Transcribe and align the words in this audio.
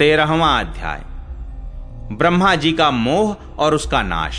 तेरहवा 0.00 0.60
अध्याय। 0.60 1.00
ब्रह्मा 2.16 2.54
जी 2.54 2.72
का 2.72 2.90
मोह 2.90 3.36
और 3.58 3.74
उसका 3.74 4.02
नाश। 4.02 4.34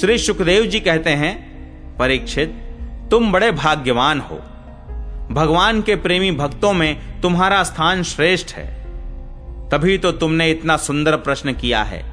श्री 0.00 0.18
सुखदेव 0.18 0.66
जी 0.66 0.80
कहते 0.80 1.10
हैं, 1.10 1.32
परीक्षित, 1.96 2.48
तुम 3.10 3.32
बड़े 3.32 3.50
भाग्यवान 3.52 4.20
हो। 4.20 4.36
भगवान 5.30 5.82
के 5.82 5.96
प्रेमी 5.96 6.30
भक्तों 6.30 6.72
में 6.72 7.20
तुम्हारा 7.20 7.62
स्थान 7.62 8.02
श्रेष्ठ 8.02 8.54
है। 8.54 8.66
तभी 9.68 9.98
तो 9.98 10.12
तुमने 10.12 10.50
इतना 10.50 10.76
सुंदर 10.76 11.16
प्रश्न 11.16 11.52
किया 11.52 11.82
है। 11.82 12.04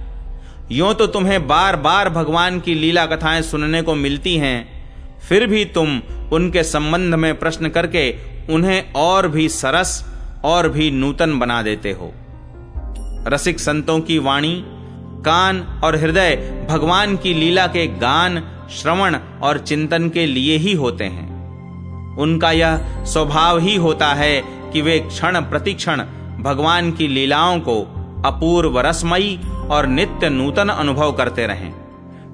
यूँ 0.71 0.93
तो 0.93 1.07
तुम्हें 1.07 1.47
बार 1.47 1.75
बार 1.75 2.09
भगवान 2.09 2.59
की 2.59 2.73
लीला 2.73 3.05
कथाएँ 3.05 3.41
सुनने 3.41 3.81
को 3.81 3.95
मिलती 3.95 4.37
हैं, 4.37 4.89
फिर 5.29 5.47
भी 5.47 5.65
तुम 5.65 6.01
उनके 6.33 6.63
संबंध 6.63 7.15
में 7.15 7.39
प्रश्न 7.39 7.69
करके 7.69 8.15
उन्हें 8.49 8.93
और 8.93 9.27
भी 9.27 9.49
सरस 9.49 10.14
और 10.45 10.69
भी 10.69 10.91
नूतन 10.91 11.39
बना 11.39 11.61
देते 11.61 11.91
हो। 11.91 12.13
रसिक 13.27 13.59
संतों 13.59 13.99
की 13.99 14.19
वाणी, 14.19 14.63
कान 15.25 15.81
और 15.83 15.95
हृदय 15.95 16.35
भगवान 16.69 17.17
की 17.17 17.33
लीला 17.33 17.67
के 17.67 17.87
गान, 17.87 18.41
श्रवण 18.71 19.15
और 19.43 19.57
चिंतन 19.57 20.09
के 20.09 20.25
लिए 20.25 20.57
ही 20.57 20.73
होते 20.73 21.03
हैं। 21.03 22.17
उनका 22.17 22.51
यह 22.51 23.03
स्वभाव 23.03 23.59
ही 23.59 23.75
होता 23.75 24.07
है 24.07 24.43
कि 24.73 24.81
वे 24.81 24.99
क्षण 24.99 25.39
प्रतिक्षण 25.41 26.01
भगवान 26.41 26.91
की 26.91 27.07
लीलाओं 27.07 27.59
को 27.59 27.81
अपूर्व 28.25 28.79
रसमयी 28.79 29.39
और 29.69 29.87
नित्य 29.87 30.29
नूतन 30.29 30.69
अनुभव 30.69 31.11
करते 31.11 31.47
रहें। 31.47 31.73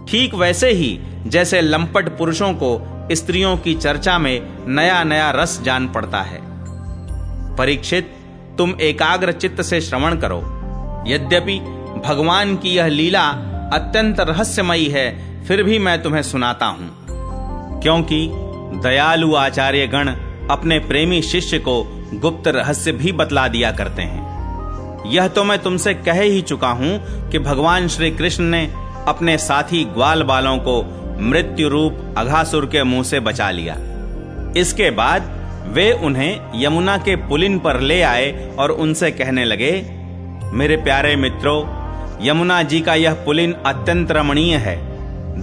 ठीक 0.09 0.35
वैसे 0.35 0.71
ही 0.71 0.99
जैसे 1.27 1.61
लंपट 1.61 2.17
पुरुषों 2.17 2.53
को 2.53 2.71
स्त्रियों 3.11 3.57
की 3.57 3.73
चर्चा 3.75 4.17
में 4.19 4.47
नया 4.67 5.03
नया 5.03 5.31
रस 5.31 5.61
जान 5.61 5.87
पड़ता 5.87 6.21
है। 6.21 6.50
परीक्षित, 7.57 8.15
तुम 8.57 8.73
एकाग्र 8.81 9.31
चित्त 9.31 9.61
से 9.61 9.81
श्रवण 9.81 10.15
करो। 10.15 10.37
यद्यपि 11.07 11.59
भगवान 12.05 12.55
की 12.55 12.69
यह 12.69 12.87
लीला 12.87 13.27
अत्यंत 13.73 14.19
रहस्यमयी 14.19 14.85
है, 14.85 15.31
फिर 15.43 15.63
भी 15.63 15.79
मैं 15.79 16.03
तुम्हें 16.03 16.21
सुनाता 16.21 16.65
हूँ। 16.65 17.05
क्योंकि 17.81 18.31
दयालु 18.83 19.35
आचार्य 19.35 19.87
गण 19.87 20.07
अपने 20.51 20.79
प्रेमी 20.79 21.21
शिष्य 21.21 21.59
को 21.59 22.07
गुप्त 22.13 22.47
रहस्य 22.47 22.91
भी 22.91 23.11
बतला 23.11 23.47
दिया 23.47 23.71
करते 23.71 24.01
हैं। 24.01 24.31
यह 25.05 25.27
तो 25.27 25.43
मैं 25.43 25.59
तुमसे 25.59 25.93
कह 25.93 26.21
ही 26.21 26.41
चुका 26.41 26.69
हूँ 26.69 26.99
कि 27.29 27.39
भगवान 27.39 27.87
श्री 27.87 28.11
कृष्ण 28.11 28.43
ने 28.43 28.73
अपने 29.07 29.37
साथी 29.37 29.85
ग्वाल 29.85 30.23
बालों 30.23 30.57
को 30.57 30.97
मृत्यु 31.19 31.69
रूप 31.69 32.15
अघासुर 32.17 32.65
के 32.65 32.83
मुँह 32.83 33.03
से 33.03 33.19
बचा 33.19 33.51
लिया। 33.51 33.77
इसके 34.57 34.91
बाद 34.91 35.40
वे 35.65 35.91
उन्हें 35.91 36.61
यमुना 36.61 36.97
के 36.97 37.15
पुलिन 37.15 37.59
पर 37.59 37.79
ले 37.79 38.01
आए 38.01 38.55
और 38.59 38.71
उनसे 38.71 39.11
कहने 39.11 39.45
लगे, 39.45 39.71
मेरे 40.53 40.77
प्यारे 40.77 41.15
मित्रों, 41.15 41.61
यमुना 42.21 42.63
जी 42.63 42.81
का 42.81 42.95
यह 42.95 43.13
पुलिन 43.13 43.53
अत्यंत 43.53 44.11
रमणीय 44.11 44.55
है। 44.55 44.75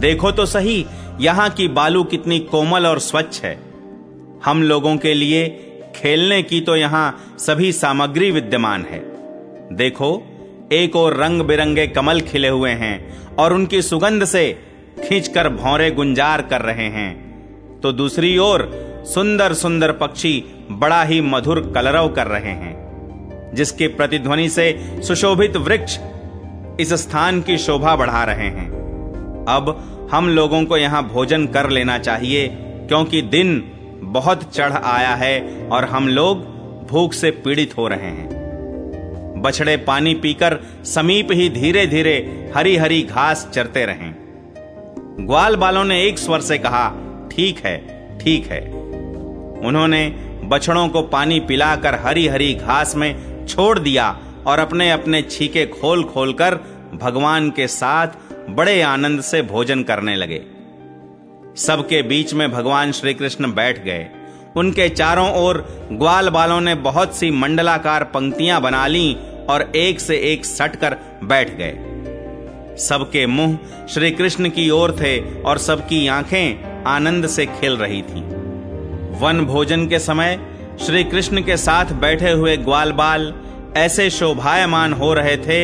देखो 0.00 0.32
तो 0.32 0.46
सही, 0.46 0.86
यहाँ 1.20 1.50
की 1.50 1.68
बालू 1.68 2.04
कितनी 2.04 2.38
कोमल 2.38 2.86
और 2.86 2.98
स्वच्छ 2.98 3.42
है। 3.44 3.58
हम 4.44 4.62
लोगों 4.62 4.96
के 4.96 5.14
लिए 5.14 5.48
खेलने 5.96 6.42
की 6.42 6.60
तो 6.60 6.76
यहाँ 6.76 7.36
सभी 7.38 7.72
सामग्री 7.72 8.30
विद्यमान 8.30 8.84
है। 8.84 8.98
देखो, 9.76 10.22
एक 10.72 10.96
और 10.96 11.16
रंग 11.16 11.42
बिरंगे 11.42 11.86
कमल 11.86 12.20
खिले 12.20 12.48
हुए 12.48 12.70
हैं 12.70 12.96
और 13.36 13.52
उनकी 13.52 13.82
सुगंध 13.82 14.24
से 14.24 14.52
खींचकर 15.08 15.48
भौरे 15.48 15.90
गुंजार 15.90 16.42
कर 16.42 16.60
रहे 16.60 16.88
हैं। 16.88 17.27
तो 17.82 17.92
दूसरी 17.92 18.36
ओर 18.38 18.70
सुंदर 19.06 19.52
सुंदर 19.52 19.92
पक्षी 19.92 20.44
बड़ा 20.70 21.02
ही 21.02 21.20
मधुर 21.20 21.60
कलरव 21.74 22.08
कर 22.08 22.26
रहे 22.26 22.52
हैं, 22.52 23.52
जिसके 23.54 23.86
प्रतिध्वनि 23.88 24.48
से 24.48 24.66
सुशोभित 25.02 25.56
वृक्ष 25.56 25.98
इस 26.80 26.92
स्थान 26.92 27.40
की 27.42 27.58
शोभा 27.58 27.96
बढ़ा 27.96 28.24
रहे 28.24 28.48
हैं। 28.48 28.68
अब 29.48 30.08
हम 30.12 30.28
लोगों 30.28 30.64
को 30.64 30.76
यहाँ 30.76 31.02
भोजन 31.08 31.46
कर 31.46 31.70
लेना 31.70 31.98
चाहिए, 31.98 32.48
क्योंकि 32.88 33.22
दिन 33.22 33.62
बहुत 34.02 34.42
चढ़ 34.54 34.72
आया 34.72 35.14
है 35.14 35.68
और 35.68 35.84
हम 35.84 36.08
लोग 36.08 36.44
भूख 36.86 37.12
से 37.12 37.30
पीड़ित 37.30 37.76
हो 37.78 37.88
रहे 37.88 38.10
हैं। 38.10 39.42
बछड़े 39.42 39.76
पानी 39.76 40.14
पीकर 40.14 40.58
समीप 40.84 41.28
ही 41.32 41.48
धीरे 41.48 41.86
धीरे 41.86 42.16
हरी 42.56 42.76
हरी 42.76 43.02
घास 43.02 43.48
चरते 43.54 43.84
रहे। 43.86 44.12
ग्वाल 45.26 45.56
बालों 45.56 45.84
ने 45.84 46.02
एक 46.04 46.18
स्वर 46.18 46.40
से 46.40 46.58
कहा 46.58 46.88
ठीक 47.32 47.58
है 47.58 47.76
ठीक 48.18 48.46
है। 48.46 48.60
उन्होंने 49.64 50.06
बछड़ों 50.44 50.88
को 50.88 51.02
पानी 51.02 51.40
पिलाकर 51.40 51.94
हरी 51.94 52.26
हरी 52.26 52.54
घास 52.54 52.96
में 52.96 53.46
छोड़ 53.46 53.78
दिया 53.78 54.20
और 54.46 54.58
अपने 54.58 54.90
अपने 54.90 55.22
छीके 55.22 55.66
खोल 55.66 56.04
खोल 56.04 56.32
कर 56.32 56.54
भगवान 56.94 57.50
के 57.50 57.66
साथ 57.66 58.08
बड़े 58.50 58.80
आनंद 58.82 59.20
से 59.20 59.42
भोजन 59.42 59.82
करने 59.82 60.16
लगे। 60.16 60.40
सबके 61.56 62.02
बीच 62.02 62.34
में 62.34 62.50
भगवान 62.50 62.92
श्री 62.92 63.14
कृष्ण 63.14 63.52
बैठ 63.54 63.84
गए। 63.84 64.08
उनके 64.56 64.88
चारों 64.88 65.30
ओर 65.34 65.66
ग्वाल 65.92 66.28
बालों 66.28 66.60
ने 66.60 66.74
बहुत 66.74 67.16
सी 67.16 67.30
मंडलाकार 67.30 68.04
पंक्तियाँ 68.04 68.60
बना 68.60 68.86
ली 68.86 69.16
और 69.50 69.72
एक 69.76 70.00
से 70.00 70.16
एक 70.32 70.44
सट 70.44 70.76
कर 70.76 70.96
बैठ 71.24 71.50
गए। 71.50 72.76
सबके 72.76 73.26
मुँह 73.26 73.58
श्री 73.88 74.10
कृष्ण 74.10 74.48
की 74.48 74.70
ओर 74.70 74.92
थे 74.92 75.42
और 75.42 75.58
सबकी 75.58 76.06
आँखें 76.08 76.67
आनंद 76.88 77.26
से 77.26 77.46
खेल 77.46 77.76
रही 77.76 78.02
थीं। 78.02 78.22
वन 79.20 79.44
भोजन 79.44 79.86
के 79.86 79.98
समय 79.98 80.38
श्री 80.80 81.04
कृष्ण 81.04 81.42
के 81.42 81.56
साथ 81.56 81.92
बैठे 81.92 82.30
हुए 82.30 82.56
ग्वाल 82.56 82.92
बाल 82.92 83.32
ऐसे 83.76 84.10
शोभायमान 84.10 84.92
हो 84.92 85.12
रहे 85.14 85.36
थे। 85.36 85.60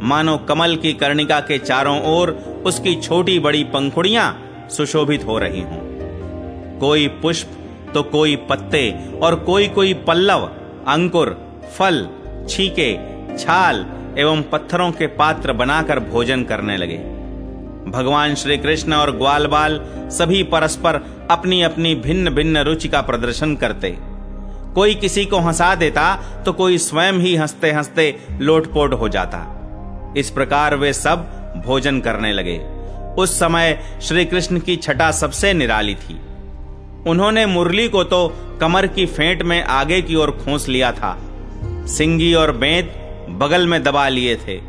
मानो 0.00 0.36
कमल 0.38 0.76
की 0.76 0.92
कर्णिका 0.92 1.40
के 1.40 1.58
चारों 1.58 2.00
ओर 2.06 2.30
उसकी 2.66 2.94
छोटी 2.94 3.38
बड़ी 3.38 3.64
पंखुड़ियाँ 3.64 4.26
सुशोभित 4.70 5.24
हो 5.26 5.38
रही 5.38 5.60
हों। 5.60 5.80
कोई 6.78 7.08
पुष्प 7.22 7.58
तो 7.94 8.02
कोई 8.02 8.36
पत्ते 8.36 8.90
और 9.22 9.34
कोई 9.36 9.68
कोई 9.68 9.94
पल्लव, 9.94 10.50
अंकुर, 10.88 11.28
फल, 11.78 12.06
छीके, 12.48 12.92
छाल 13.38 13.86
एवं 14.18 14.42
पत्थरों 14.42 14.90
के 14.92 15.06
पात्र 15.06 15.52
बनाकर 15.52 16.00
भोजन 16.00 16.42
करने 16.42 16.76
लगे। 16.76 16.98
भगवान 17.88 18.34
श्री 18.34 18.56
कृष्ण 18.58 18.92
और 18.92 19.10
ग्वाल 19.16 19.46
बाल 19.46 19.80
सभी 20.12 20.42
परस्पर 20.42 20.96
अपनी 21.30 21.62
अपनी 21.62 21.94
भिन्न 21.94 22.30
भिन्न 22.30 22.58
रुचि 22.58 22.88
का 22.88 23.00
प्रदर्शन 23.00 23.54
करते। 23.56 23.96
कोई 24.74 24.94
किसी 24.94 25.24
को 25.24 25.38
हंसा 25.38 25.74
देता 25.74 26.14
तो 26.46 26.52
कोई 26.52 26.78
स्वयं 26.78 27.12
ही 27.12 27.36
हँसते 27.36 27.72
हँसते 27.72 28.16
लोटपोट 28.40 28.94
हो 28.94 29.08
जाता। 29.08 29.44
इस 30.16 30.30
प्रकार 30.30 30.76
वे 30.76 30.92
सब 30.92 31.26
भोजन 31.66 32.00
करने 32.00 32.32
लगे। 32.32 32.58
उस 33.18 33.38
समय 33.38 33.98
श्री 34.02 34.24
कृष्ण 34.24 34.58
की 34.58 34.76
छटा 34.76 35.10
सबसे 35.10 35.52
निराली 35.52 35.94
थी। 35.94 36.20
उन्होंने 37.06 37.46
मुरली 37.46 37.88
को 37.88 38.04
तो 38.04 38.26
कमर 38.60 38.86
की 38.86 39.06
फेंट 39.06 39.42
में 39.42 39.62
आगे 39.62 40.02
की 40.02 40.14
ओर 40.14 40.30
खोस 40.30 40.68
लिया 40.68 40.92
था। 40.92 41.16
सिंगी 41.86 42.34
और 42.34 42.52
बेंत 42.52 42.94
बगल 43.30 43.66
में 43.66 43.82
दबा 43.82 44.08
लिए 44.08 44.36
थे। 44.36 44.60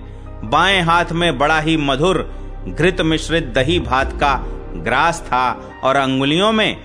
बाएँ 0.44 0.82
हाथ 0.82 1.12
में 1.12 1.38
बड़ा 1.38 1.60
ही 1.60 1.78
मधुर 1.78 2.43
घृत 2.68 3.02
मिश्रित 3.02 3.44
दही 3.44 3.80
भात 3.80 4.14
का 4.14 4.36
ग्रास 4.76 5.22
था 5.22 5.72
और 5.84 5.96
अंगुलियों 5.96 6.52
में 6.52 6.78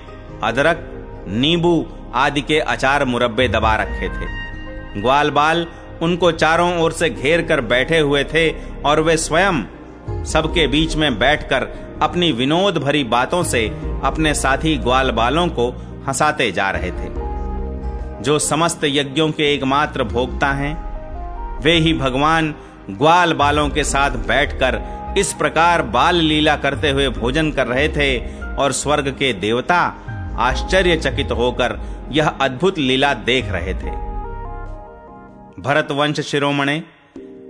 अदरक, 0.42 0.84
नींबू 1.28 1.86
आदि 2.14 2.40
के 2.40 2.58
अचार 2.58 3.04
मुरब्बे 3.04 3.48
दबा 3.48 3.74
रखे 3.76 4.08
थे। 4.08 5.00
ग्वाल 5.00 5.30
बाल 5.30 5.66
उनको 6.02 6.32
चारों 6.32 6.80
ओर 6.80 6.92
से 6.92 7.10
घेर 7.10 7.42
कर 7.42 7.60
बैठे 7.60 7.98
हुए 7.98 8.24
थे 8.24 8.50
और 8.82 9.00
वे 9.00 9.16
स्वयं 9.16 9.62
सबके 10.24 10.66
बीच 10.66 10.96
में 10.96 11.18
बैठकर 11.18 11.68
अपनी 12.02 12.32
विनोद 12.32 12.78
भरी 12.78 13.04
बातों 13.04 13.42
से 13.42 13.66
अपने 14.04 14.34
साथी 14.34 14.76
ग्वाल 14.76 15.10
बालों 15.10 15.48
को 15.48 15.70
हंसाते 16.08 16.52
जा 16.52 16.70
रहे 16.70 16.90
थे। 16.90 17.10
जो 18.22 18.38
समस्त 18.38 18.80
यज्ञों 18.84 19.30
के 19.30 19.54
एकमात्र 19.54 20.04
भोगता 20.04 20.52
हैं, 20.52 20.88
वे 21.60 21.72
ही 21.72 21.94
भगवान 21.94 22.54
ग्वाल 22.90 23.32
बालों 23.32 23.68
के 23.68 23.84
साथ 23.84 24.10
बैठकर 24.10 24.97
इस 25.18 25.32
प्रकार 25.32 25.82
बाल 25.82 26.16
लीला 26.16 26.56
करते 26.56 26.90
हुए 26.90 27.08
भोजन 27.08 27.50
कर 27.50 27.66
रहे 27.66 27.88
थे 27.88 28.18
और 28.56 28.72
स्वर्ग 28.72 29.08
के 29.08 29.32
देवता 29.32 29.78
आश्चर्यचकित 30.38 31.30
होकर 31.30 31.78
यह 32.12 32.28
अद्भुत 32.28 32.78
लीला 32.78 33.14
देख 33.14 33.44
रहे 33.48 33.74
थे। 33.74 33.90
भरतवंश 35.62 36.20
शिरोमणे, 36.20 36.82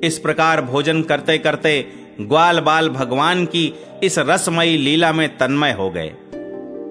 इस 0.05 0.19
प्रकार 0.19 0.61
भोजन 0.61 1.03
करते 1.03 1.39
करते 1.39 1.93
ग्वाल 2.21 2.61
बाल 2.61 2.89
भगवान 2.89 3.45
की 3.47 3.75
इस 4.03 4.19
रसमयी 4.19 4.77
लीला 4.77 5.13
में 5.13 5.29
तन्मय 5.39 5.73
हो 5.73 5.91
गए। 5.91 6.13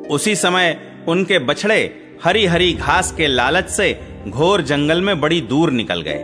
उसी 0.09 0.35
समय 0.35 0.77
उनके 1.07 1.39
बछड़े 1.39 2.03
हरी 2.23 2.45
हरी 2.45 2.73
घास 2.73 3.11
के 3.11 3.27
लालच 3.27 3.69
से 3.69 3.99
घोर 4.27 4.61
जंगल 4.61 5.01
में 5.01 5.19
बड़ी 5.21 5.41
दूर 5.41 5.71
निकल 5.71 6.01
गए। 6.01 6.23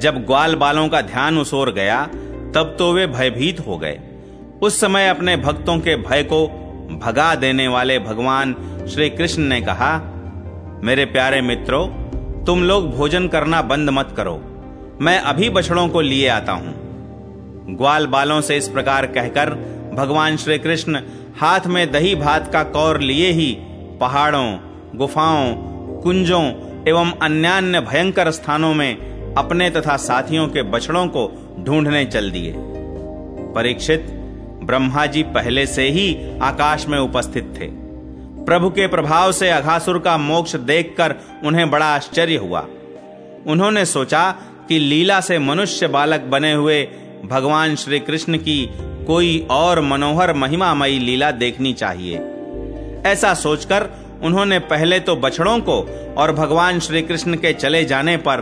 जब 0.00 0.24
ग्वाल 0.26 0.54
बालों 0.54 0.88
का 0.88 1.00
ध्यान 1.00 1.38
उस 1.38 1.54
ओर 1.54 1.72
गया 1.72 2.08
तब 2.54 2.74
तो 2.78 2.92
वे 2.92 3.06
भयभीत 3.06 3.60
हो 3.60 3.78
गए। 3.78 3.98
उस 4.62 4.80
समय 4.80 5.08
अपने 5.08 5.36
भक्तों 5.36 5.78
के 5.78 5.96
भय 5.96 6.22
को 6.22 6.46
भगा 6.98 7.34
देने 7.34 7.68
वाले 7.68 7.98
भगवान 7.98 8.54
श्री 8.88 9.10
कृष्ण 9.10 9.42
ने 9.42 9.60
कहा, 9.60 9.96
मेरे 10.84 11.04
प्यारे 11.04 11.40
मित्रों, 11.40 11.86
तुम 12.44 12.62
लोग 12.62 12.90
भोजन 12.90 13.28
करना 13.28 13.62
बंद 13.62 13.90
मत 13.90 14.14
करो। 14.16 14.40
मैं 15.00 15.18
अभी 15.20 15.50
बछड़ों 15.50 15.88
को 15.88 16.00
लिए 16.00 16.28
आता 16.28 16.52
हूँ। 16.52 16.74
ग्वाल 17.76 18.06
बालों 18.06 18.40
से 18.40 18.56
इस 18.56 18.68
प्रकार 18.68 19.06
कहकर 19.06 19.50
भगवान 19.94 20.36
श्री 20.36 20.58
कृष्ण 20.58 21.00
हाथ 21.36 21.66
में 21.66 21.90
दही 21.92 22.14
भात 22.14 22.52
का 22.52 22.62
कौर 22.62 23.00
लिए 23.00 23.30
ही 23.30 23.56
पहाड़ों, 24.00 24.58
गुफाओं, 24.94 25.54
कुंजों 26.02 26.44
एवं 26.88 27.12
अन्यान्य 27.22 27.80
भयंकर 27.80 28.30
स्थानों 28.30 28.74
में 28.74 29.34
अपने 29.34 29.70
तथा 29.70 29.96
साथियों 29.96 30.48
के 30.48 30.62
बछड़ों 30.62 31.06
को 31.06 31.26
ढूँढने 31.64 32.04
चल 32.04 32.30
दिए। 32.30 32.54
परीक्षित 33.54 34.06
ब्रह्मा 34.62 35.06
जी 35.06 35.22
पहले 35.22 35.66
से 35.66 35.88
ही 35.88 36.16
आकाश 36.42 36.86
में 36.88 36.98
उपस्थित 36.98 37.54
थे। 37.58 37.66
प्रभु 38.44 38.70
के 38.70 38.86
प्रभाव 38.86 39.32
से 39.32 39.50
अघासुर 39.50 39.98
का 39.98 40.16
मोक्ष 40.18 40.56
देखकर 40.56 41.14
उन्हें 41.44 41.70
बड़ा 41.70 41.86
आश्चर्य 41.86 42.36
हुआ। 42.36 42.66
उन्होंने 43.46 43.84
सोचा 43.84 44.30
कि 44.68 44.78
लीला 44.78 45.20
से 45.20 45.38
मनुष्य 45.38 45.86
बालक 45.88 46.20
बने 46.20 46.52
हुए 46.52 46.82
भगवान 47.24 47.74
श्री 47.76 47.98
कृष्ण 47.98 48.38
की 48.38 48.64
कोई 49.06 49.46
और 49.50 49.80
मनोहर 49.80 50.32
महिमामयी 50.32 50.98
लीला 50.98 51.30
देखनी 51.30 51.72
चाहिए। 51.72 52.18
ऐसा 53.06 53.34
सोचकर 53.34 53.88
उन्होंने 54.22 54.58
पहले 54.58 55.00
तो 55.00 55.16
बछड़ों 55.16 55.58
को 55.60 55.80
और 56.18 56.32
भगवान 56.32 56.80
श्री 56.80 57.02
कृष्ण 57.02 57.34
के 57.34 57.52
चले 57.52 57.84
जाने 57.84 58.16
पर 58.16 58.40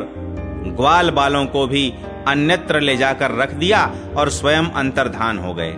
ग्वाल 0.74 1.10
बालों 1.10 1.46
को 1.46 1.66
भी 1.66 1.94
अन्यत्र 2.28 2.80
ले 2.80 2.96
जाकर 2.96 3.30
रख 3.30 3.52
दिया 3.52 3.94
और 4.16 4.30
स्वयं 4.30 4.64
अंतर्धान 4.64 5.38
हो 5.38 5.54
गए। 5.54 5.72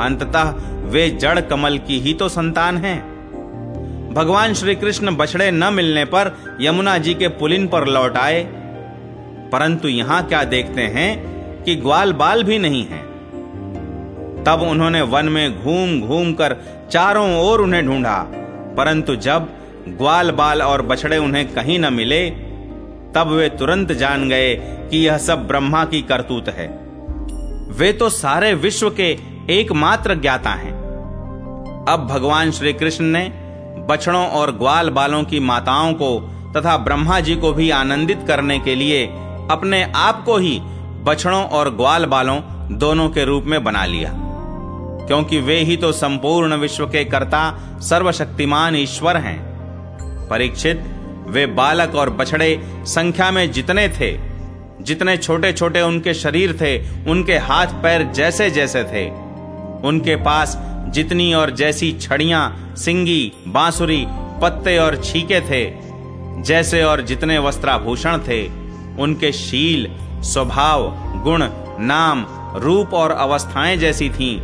अंततः 0.00 0.54
वे 0.84 1.10
जड़ 1.10 1.40
कमल 1.40 1.78
की 1.78 2.00
ही 2.00 2.14
तो 2.14 2.28
संतान 2.28 2.76
हैं। 2.76 3.14
भगवान 4.14 4.54
श्री 4.54 4.74
कृष्ण 4.74 5.16
बछड़े 5.16 5.50
न 5.50 5.74
मिलने 5.74 6.04
पर 6.04 6.56
यमुना 6.60 6.98
जी 6.98 7.14
के 7.14 7.28
पुलिन 7.28 7.68
पर 7.68 7.86
लौट 7.86 8.16
आए। 8.16 8.44
परंतु 9.52 9.88
यहाँ 9.88 10.26
क्या 10.26 10.44
देखते 10.44 10.82
हैं 10.82 11.34
कि 11.62 11.76
ग्वाल 11.76 12.12
बाल 12.12 12.44
भी 12.44 12.58
नहीं 12.58 12.86
है। 12.86 12.98
तब 14.44 14.66
उन्होंने 14.70 15.02
वन 15.02 15.28
में 15.28 15.62
घूम 15.62 16.00
घूम 16.00 16.32
कर 16.32 16.56
चारों 16.92 17.40
ओर 17.40 17.60
उन्हें 17.60 17.86
ढूंढा। 17.86 18.26
परंतु 18.76 19.16
जब 19.16 19.48
ग्वाल 19.88 20.30
बाल 20.30 20.62
और 20.62 20.82
बछड़े 20.82 21.18
उन्हें 21.18 21.54
कहीं 21.54 21.78
न 21.78 21.92
मिले 21.92 22.30
तब 23.14 23.28
वे 23.28 23.48
तुरंत 23.48 23.92
जान 23.92 24.28
गए 24.28 24.54
कि 24.90 25.06
यह 25.06 25.18
सब 25.18 25.46
ब्रह्मा 25.46 25.84
की 25.84 26.02
करतूत 26.02 26.48
है। 26.48 26.66
वे 27.70 27.92
तो 27.92 28.08
सारे 28.08 28.54
विश्व 28.54 28.90
के 28.90 29.18
एकमात्र 29.50 30.14
ज्ञाता 30.14 30.50
हैं। 30.50 30.72
अब 31.88 32.06
भगवान 32.10 32.50
श्री 32.50 32.72
कृष्ण 32.72 33.04
ने 33.04 33.32
बछड़ों 33.88 34.28
और 34.28 34.50
ग्वाल 34.52 34.90
बालों 34.90 35.24
की 35.24 35.40
माताओं 35.40 35.92
को 35.92 36.30
तथा 36.56 36.76
ब्रह्मा 36.76 37.20
जी 37.20 37.36
को 37.36 37.52
भी 37.52 37.70
आनंदित 37.70 38.24
करने 38.28 38.58
के 38.58 38.74
लिए 38.74 39.06
अपने 39.50 39.92
आप 39.96 40.24
को 40.24 40.36
ही 40.36 40.60
बछड़ों 41.02 41.44
और 41.44 41.74
ग्वाल 41.74 42.04
बालों 42.04 42.40
दोनों 42.78 43.08
के 43.08 43.24
रूप 43.24 43.44
में 43.44 43.64
बना 43.64 43.84
लिया। 43.84 44.10
क्योंकि 45.06 45.40
वे 45.40 45.58
ही 45.58 45.76
तो 45.76 45.92
संपूर्ण 45.92 46.54
विश्व 46.54 46.86
के 46.86 47.04
कर्ता, 47.04 47.58
सर्वशक्तिमान 47.80 48.76
ईश्वर 48.76 49.16
हैं। 49.16 49.54
परीक्षित 50.30 50.93
वे 51.26 51.46
बालक 51.46 51.94
और 51.94 52.10
बछड़े 52.10 52.60
संख्या 52.84 53.30
में 53.30 53.52
जितने 53.52 53.88
थे, 53.88 54.18
जितने 54.80 55.16
छोटे 55.16 55.52
छोटे 55.52 55.80
उनके 55.80 56.14
शरीर 56.14 56.52
थे, 56.52 56.78
उनके 57.10 57.38
हाथ 57.38 57.66
पैर 57.66 58.02
जैसे 58.02 58.50
जैसे 58.50 58.84
थे। 58.84 59.10
उनके 59.88 60.16
पास 60.16 60.58
जितनी 60.88 61.34
और 61.34 61.50
जैसी 61.50 61.92
छड़ियाँ, 61.92 62.74
सिंगी, 62.76 63.32
बांसुरी, 63.48 64.06
पत्ते 64.08 64.78
और 64.78 64.96
छीके 64.96 65.40
थे, 65.40 65.72
जैसे 66.42 66.82
और 66.82 67.00
जितने 67.00 67.38
वस्त्राभूषण 67.38 68.18
थे, 68.18 68.46
उनके 69.02 69.32
शील, 69.32 69.90
स्वभाव, 70.22 70.92
गुण, 71.24 71.48
नाम, 71.80 72.26
रूप 72.56 72.94
और 72.94 73.10
अवस्थाएँ 73.10 73.76
जैसी 73.76 74.10
थीं, 74.10 74.40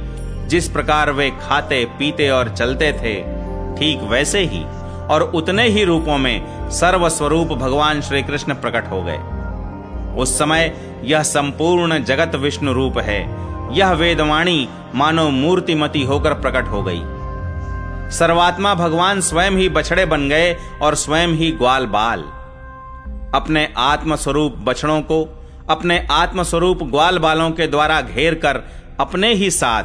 जिस 0.49 0.69
प्रकार 0.69 1.11
वे 1.11 1.31
खाते, 1.31 1.85
पीते 1.85 2.31
और 2.31 2.49
चलते 2.49 2.93
थे, 2.93 3.15
ठीक 3.79 4.01
वैसे 4.03 4.41
ही। 4.41 4.65
और 5.11 5.23
उतने 5.23 5.69
ही 5.69 5.85
रूपों 5.85 6.19
में 6.19 6.71
सर्वस्वरूप 6.71 7.49
भगवान 7.49 8.01
श्री 8.01 8.23
कृष्ण 8.23 8.55
प्रकट 8.55 8.91
हो 8.91 9.03
गए। 9.03 9.19
उस 10.17 10.39
समय 10.39 10.75
यह 11.05 11.23
संपूर्ण 11.23 12.05
जगत 12.05 12.35
विष्णु 12.35 12.73
रूप 12.73 12.99
है। 12.99 13.21
यह 13.77 13.93
वेदवाणी 13.93 14.69
मानो 14.95 15.31
मूर्तिमती 15.31 16.05
होकर 16.05 16.35
प्रकट 16.35 16.69
हो 16.69 16.83
गई। 16.83 17.01
सर्वात्मा 18.11 18.75
भगवान 18.75 19.21
स्वयं 19.21 19.51
ही 19.51 19.69
बछड़े 19.69 20.07
बन 20.07 20.29
गए 20.29 20.57
और 20.83 20.95
स्वयं 20.95 21.29
ही 21.29 21.51
ग्वाल 21.53 21.87
बाल। 21.87 22.21
अपने 23.35 23.69
आत्म 23.77 24.17
स्वरूप 24.17 24.55
बछड़ों 24.59 25.01
को, 25.03 25.47
अपने 25.71 26.07
आत्म 26.11 26.43
स्वरूप 26.43 26.83
ग्वाल 26.83 27.19
बालों 27.19 27.51
के 27.51 27.67
द्वारा 27.67 28.01
घेर 28.01 28.35
कर, 28.35 28.63
अपने 29.01 29.35
ही 29.35 29.51
साथ 29.51 29.85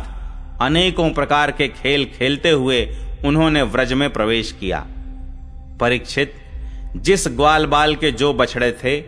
अनेकों 0.61 1.09
प्रकार 1.09 1.51
के 1.51 1.67
खेल 1.67 2.05
खेलते 2.05 2.49
हुए 2.49 2.87
उन्होंने 3.25 3.61
व्रज 3.63 3.93
में 3.93 4.09
प्रवेश 4.13 4.51
किया। 4.51 4.85
परीक्षित। 5.79 6.33
जिस 6.95 7.27
ग्वाल 7.27 7.65
बाल 7.65 7.95
के 7.95 8.11
जो 8.11 8.33
बछड़े 8.33 8.71
थे, 8.71 8.99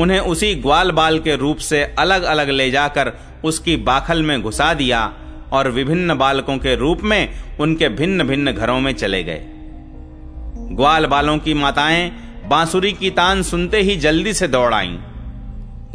उन्हें 0.00 0.20
उसी 0.20 0.54
ग्वाल 0.54 0.90
बाल 0.90 1.18
के 1.18 1.36
रूप 1.36 1.58
से 1.58 1.82
अलग 1.98 2.22
अलग 2.22 2.48
ले 2.48 2.70
जाकर 2.70 3.12
उसकी 3.44 3.76
बाखल 3.76 4.22
में 4.22 4.42
घुसा 4.42 4.74
दिया 4.74 5.12
और 5.52 5.70
विभिन्न 5.70 6.14
बालकों 6.14 6.58
के 6.58 6.74
रूप 6.76 7.02
में 7.02 7.28
उनके 7.60 7.88
भिन्न 7.88 8.24
भिन्न 8.24 8.52
घरों 8.52 8.80
में 8.80 8.92
चले 8.92 9.22
गए। 9.22 9.40
ग्वाल 10.74 11.06
बालों 11.06 11.38
की 11.38 11.54
माताएँ 11.54 12.10
बांसुरी 12.46 12.92
की 12.92 13.10
तान 13.10 13.42
सुनते 13.42 13.80
ही 13.80 13.96
जल्दी 13.96 14.32
से 14.32 14.48
दौड़ 14.48 14.74
आईं। 14.74 14.96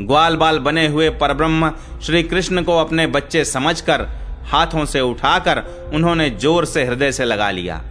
ग्वाल 0.02 0.36
बाल 0.36 0.60
बने 0.60 0.88
हुए 0.88 1.10
परब्रह्म 1.10 1.72
श्री 2.04 2.24
कृष्ण 2.24 2.64
को 2.64 2.78
अपने 2.78 3.08
बच्चे 3.08 3.46
समझकर 3.46 4.08
हाथों 4.46 4.86
से 4.86 5.02
उठाकर 5.02 5.64
उन्होंने 5.94 6.30
ज़ोर 6.30 6.66
से 6.66 6.86
हृदय 6.86 7.12
से 7.12 7.25
लगा 7.25 7.52
लिया। 7.52 7.82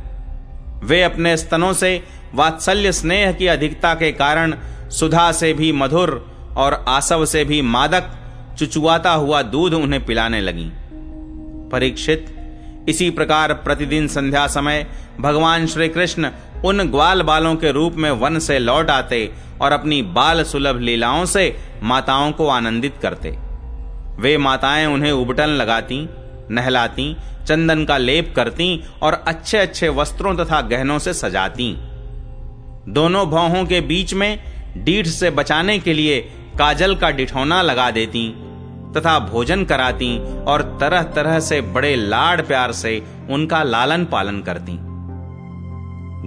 वे 0.83 1.03
अपने 1.03 1.37
स्तनों 1.37 1.73
से 1.73 2.03
वात्सल्य 2.35 2.93
स्नेह 2.93 3.33
की 3.33 3.47
अधिकता 3.47 3.95
के 3.95 4.13
कारण 4.13 4.55
सुधा 4.91 5.33
से 5.33 5.53
भी 5.53 5.73
मधुर 5.73 6.27
और 6.57 6.85
आसव 6.89 7.25
से 7.25 7.45
भी 7.45 7.63
मादक 7.63 8.11
चुचुआता 8.59 9.11
हुआ 9.11 9.43
दूध 9.43 9.75
उन्हें 9.75 10.07
पिलाने 10.07 10.41
लगी। 10.41 10.71
परीक्षित, 11.73 12.35
इसी 12.89 13.11
प्रकार 13.11 13.53
प्रतिदिन 13.53 14.09
संध्या 14.09 14.47
समय 14.47 14.87
भगवान 15.21 15.67
श्री 15.67 15.89
कृष्ण 15.89 16.31
उन 16.65 16.83
ग्वाल 16.83 17.23
बालों 17.23 17.57
के 17.57 17.73
रूप 17.73 17.95
में 17.95 18.11
वन 18.11 18.39
से 18.39 18.59
लौट 18.59 18.91
आते 18.91 19.33
और 19.61 19.73
अपनी 19.73 20.03
बाल 20.03 20.43
सुलभ 20.43 20.81
लीलाओं 20.81 21.25
से 21.25 21.57
माताओं 21.83 22.33
को 22.33 22.49
आनंदित 22.49 22.95
करते। 23.03 23.31
वे 24.23 24.39
माताएँ 24.39 24.87
उन्हें 24.87 25.13
उबटन 25.13 25.47
लगाती 25.47 26.09
नहलाती, 26.51 27.17
चंदन 27.47 27.85
का 27.85 27.99
लेप 27.99 28.33
करती 28.37 28.85
और 29.03 29.25
अच्छे 29.29 29.59
अच्छे 29.59 29.89
वस्त्रों 29.89 30.35
तथा 30.35 30.61
गहनों 30.61 30.99
से 30.99 31.15
सजाती। 31.15 31.75
दोनों 32.89 33.27
भौहों 33.27 33.65
के 33.65 33.81
बीच 33.81 34.15
में 34.15 34.39
डीठ 34.77 35.07
से 35.07 35.31
बचाने 35.31 35.79
के 35.79 35.93
लिए 35.93 36.21
काजल 36.59 36.95
का 36.95 37.11
डिठौना 37.11 37.63
लगा 37.63 37.91
देती 37.91 38.29
तथा 38.97 39.19
भोजन 39.19 39.65
कराती 39.65 40.19
और 40.45 40.63
तरह 40.81 41.03
तरह 41.03 41.41
से 41.41 41.61
बड़े 41.61 41.95
लाड 41.97 42.47
प्यार 42.47 42.73
से 42.73 43.03
उनका 43.31 43.63
लालन 43.63 44.05
पालन 44.05 44.41
करती। 44.43 44.79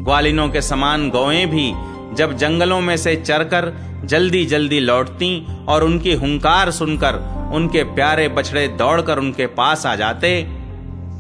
ग्वालिनों 0.03 0.47
के 0.49 0.61
समान 0.61 1.09
गौएँ 1.09 1.45
भी 1.45 1.71
जब 2.15 2.37
जंगलों 2.37 2.81
में 2.81 2.97
से 2.97 3.15
चरकर 3.15 3.73
जल्दी 4.05 4.45
जल्दी 4.45 4.79
लौटती 4.79 5.47
और 5.67 5.83
उनकी 5.83 6.13
हुंकार 6.13 6.71
सुनकर 6.71 7.15
उनके 7.53 7.83
प्यारे 7.83 8.27
बछड़े 8.27 8.67
दौड़कर 8.67 9.19
उनके 9.19 9.45
पास 9.45 9.85
आ 9.85 9.95
जाते, 9.95 10.41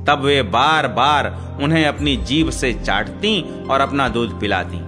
तब 0.07 0.21
वे 0.25 0.41
बार 0.41 0.87
बार 0.87 1.57
उन्हें 1.61 1.85
अपनी 1.85 2.17
जीभ 2.17 2.49
से 2.49 2.73
चाटती 2.73 3.41
और 3.69 3.81
अपना 3.81 4.07
दूध 4.09 4.39
पिलाती। 4.39 4.79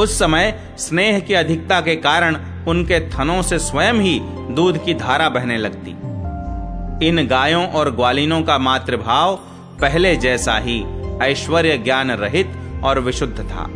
उस 0.00 0.18
समय 0.18 0.74
स्नेह 0.78 1.20
की 1.20 1.34
अधिकता 1.34 1.80
के 1.80 1.96
कारण 1.96 2.36
उनके 2.68 3.00
थनों 3.00 3.42
से 3.42 3.58
स्वयं 3.58 3.94
ही 3.94 4.18
दूध 4.54 4.84
की 4.84 4.94
धारा 4.94 5.28
बहने 5.28 5.56
लगती। 5.56 5.90
इन 7.06 7.26
गायों 7.26 7.66
और 7.66 7.90
ग्वालिनों 7.90 8.42
का 8.42 8.58
मातृभाव 8.58 9.36
पहले 9.80 10.16
जैसा 10.16 10.58
ही 10.58 10.84
ऐश्वर्य 11.22 11.78
ज्ञान 11.78 12.10
रहित 12.10 12.52
और 12.84 13.00
विशुद्ध 13.00 13.38
था। 13.40 13.68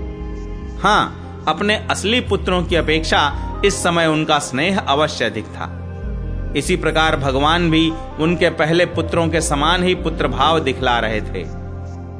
हाँ 0.83 1.45
अपने 1.49 1.75
असली 1.91 2.21
पुत्रों 2.21 2.63
की 2.63 2.77
अपेक्षा 2.77 3.21
इस 3.65 3.83
समय 3.83 4.07
उनका 4.07 4.39
स्नेह 4.39 4.79
अवश्य 4.79 5.25
अधिक 5.25 5.45
था। 5.45 5.67
इसी 6.57 6.77
प्रकार 6.77 7.17
भगवान 7.17 7.71
भी 7.71 7.91
उनके 8.21 8.51
पहले 8.51 8.87
पुत्रों 8.87 9.29
के 9.29 9.41
समान 9.41 9.83
ही 9.83 9.95
पुत्र 9.95 10.29
भाव 10.29 10.61
दिखला 10.61 10.99
रहे 10.99 11.21
थे। 11.21 11.45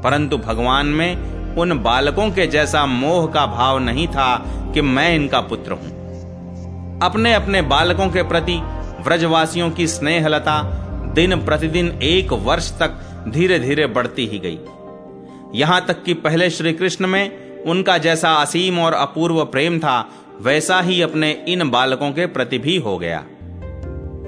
परंतु 0.01 0.37
भगवान 0.37 0.85
में 0.85 1.55
उन 1.55 1.83
बालकों 1.83 2.31
के 2.31 2.47
जैसा 2.47 2.85
मोह 2.85 3.27
का 3.27 3.45
भाव 3.45 3.79
नहीं 3.79 4.07
था 4.07 4.37
कि 4.73 4.81
मैं 4.81 5.15
इनका 5.15 5.41
पुत्र 5.41 5.71
हूँ। 5.71 6.99
अपने 7.01 7.33
अपने 7.33 7.61
बालकों 7.61 8.09
के 8.09 8.23
प्रति 8.23 8.61
व्रजवासियों 9.01 9.71
की 9.71 9.87
स्नेहलता 9.87 10.61
दिन 11.15 11.45
प्रतिदिन 11.45 11.99
एक 12.03 12.33
वर्ष 12.33 12.71
तक 12.71 13.23
धीरे 13.27 13.59
धीरे 13.59 13.87
बढ़ती 13.87 14.25
ही 14.27 14.39
गई। 14.39 14.59
यहाँ 15.59 15.85
तक 15.85 16.03
कि 16.03 16.13
पहले 16.13 16.49
श्री 16.49 16.73
कृष्ण 16.73 17.07
में 17.07 17.50
उनका 17.65 17.97
जैसा 17.97 18.33
असीम 18.33 18.79
और 18.79 18.93
अपूर्व 18.93 19.45
प्रेम 19.45 19.79
था 19.79 20.09
वैसा 20.41 20.81
ही 20.81 21.01
अपने 21.01 21.45
इन 21.47 21.69
बालकों 21.69 22.11
के 22.11 22.25
प्रति 22.25 22.57
भी 22.57 22.77
हो 22.77 22.97
गया। 22.97 23.23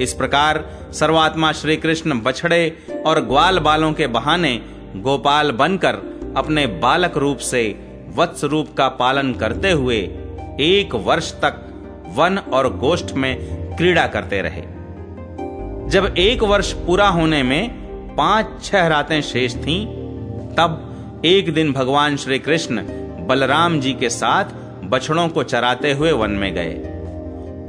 इस 0.01 0.13
प्रकार 0.13 0.79
सर्वात्मा 0.91 1.51
श्री 1.51 1.77
कृष्ण 1.77 2.21
बछड़े 2.21 2.77
और 3.05 3.21
ग्वाल 3.21 3.59
बालों 3.59 3.93
के 3.93 4.07
बहाने 4.07 4.61
गोपाल 4.95 5.51
बनकर 5.51 5.95
अपने 6.37 6.67
बालक 6.67 7.17
रूप 7.17 7.37
से 7.37 7.79
वत्स 8.15 8.43
रूप 8.43 8.67
का 8.77 8.89
पालन 8.89 9.33
करते 9.33 9.71
हुए 9.71 9.97
एक 10.59 10.89
वर्ष 10.93 11.31
तक 11.31 11.69
वन 12.15 12.37
और 12.37 12.77
गोष्ठ 12.77 13.13
में 13.13 13.37
क्रीड़ा 13.77 14.07
करते 14.07 14.41
रहे। 14.41 14.61
जब 15.89 16.13
एक 16.17 16.43
वर्ष 16.43 16.73
पूरा 16.73 17.07
होने 17.07 17.43
में 17.43 17.69
पाँच 18.15 18.47
छह 18.63 18.87
रातें 18.87 19.21
शेष 19.21 19.55
थीं, 19.55 19.85
तब 20.55 20.89
एक 21.25 21.53
दिन 21.53 21.71
भगवान 21.73 22.17
श्री 22.17 22.39
कृष्ण 22.39 22.83
बलराम 23.27 23.79
जी 23.79 23.93
के 23.93 24.09
साथ 24.09 24.45
बछड़ों 24.83 25.29
को 25.29 25.43
चराते 25.43 25.93
हुए 25.93 26.11
वन 26.11 26.31
में 26.31 26.53
गए। 26.53 26.73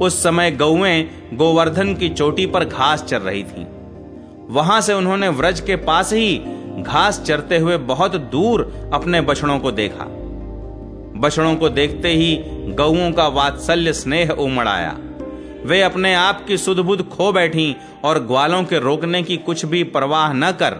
उस 0.01 0.23
समय 0.23 0.51
गौएँ 0.51 1.03
गोवर्धन 1.33 1.95
की 1.95 2.09
चोटी 2.09 2.45
पर 2.45 2.65
घास 2.65 3.03
चर 3.03 3.21
रही 3.21 3.43
थीं। 3.43 3.65
वहाँ 4.49 4.81
से 4.81 4.93
उन्होंने 4.93 5.29
व्रज 5.29 5.59
के 5.59 5.75
पास 5.75 6.13
ही 6.13 6.37
घास 6.81 7.21
चरते 7.21 7.57
हुए 7.57 7.77
बहुत 7.77 8.15
दूर 8.15 8.89
अपने 8.93 9.21
बछड़ों 9.21 9.59
को 9.59 9.71
देखा। 9.71 10.05
बछड़ों 11.19 11.55
को 11.55 11.69
देखते 11.69 12.09
ही 12.09 12.43
गौओं 12.73 13.11
का 13.11 13.27
वात्सल्य 13.27 13.93
स्नेह 13.93 14.31
उमड़ 14.31 14.67
आया। 14.67 14.97
वे 15.65 15.81
अपने 15.81 16.13
आप 16.13 16.45
की 16.47 16.57
सुध 16.57 17.09
खो 17.09 17.31
बैठी 17.31 17.75
और 18.03 18.19
ग्वालों 18.19 18.63
के 18.63 18.79
रोकने 18.79 19.23
की 19.23 19.37
कुछ 19.37 19.65
भी 19.65 19.83
परवाह 19.83 20.33
न 20.33 20.51
कर, 20.51 20.75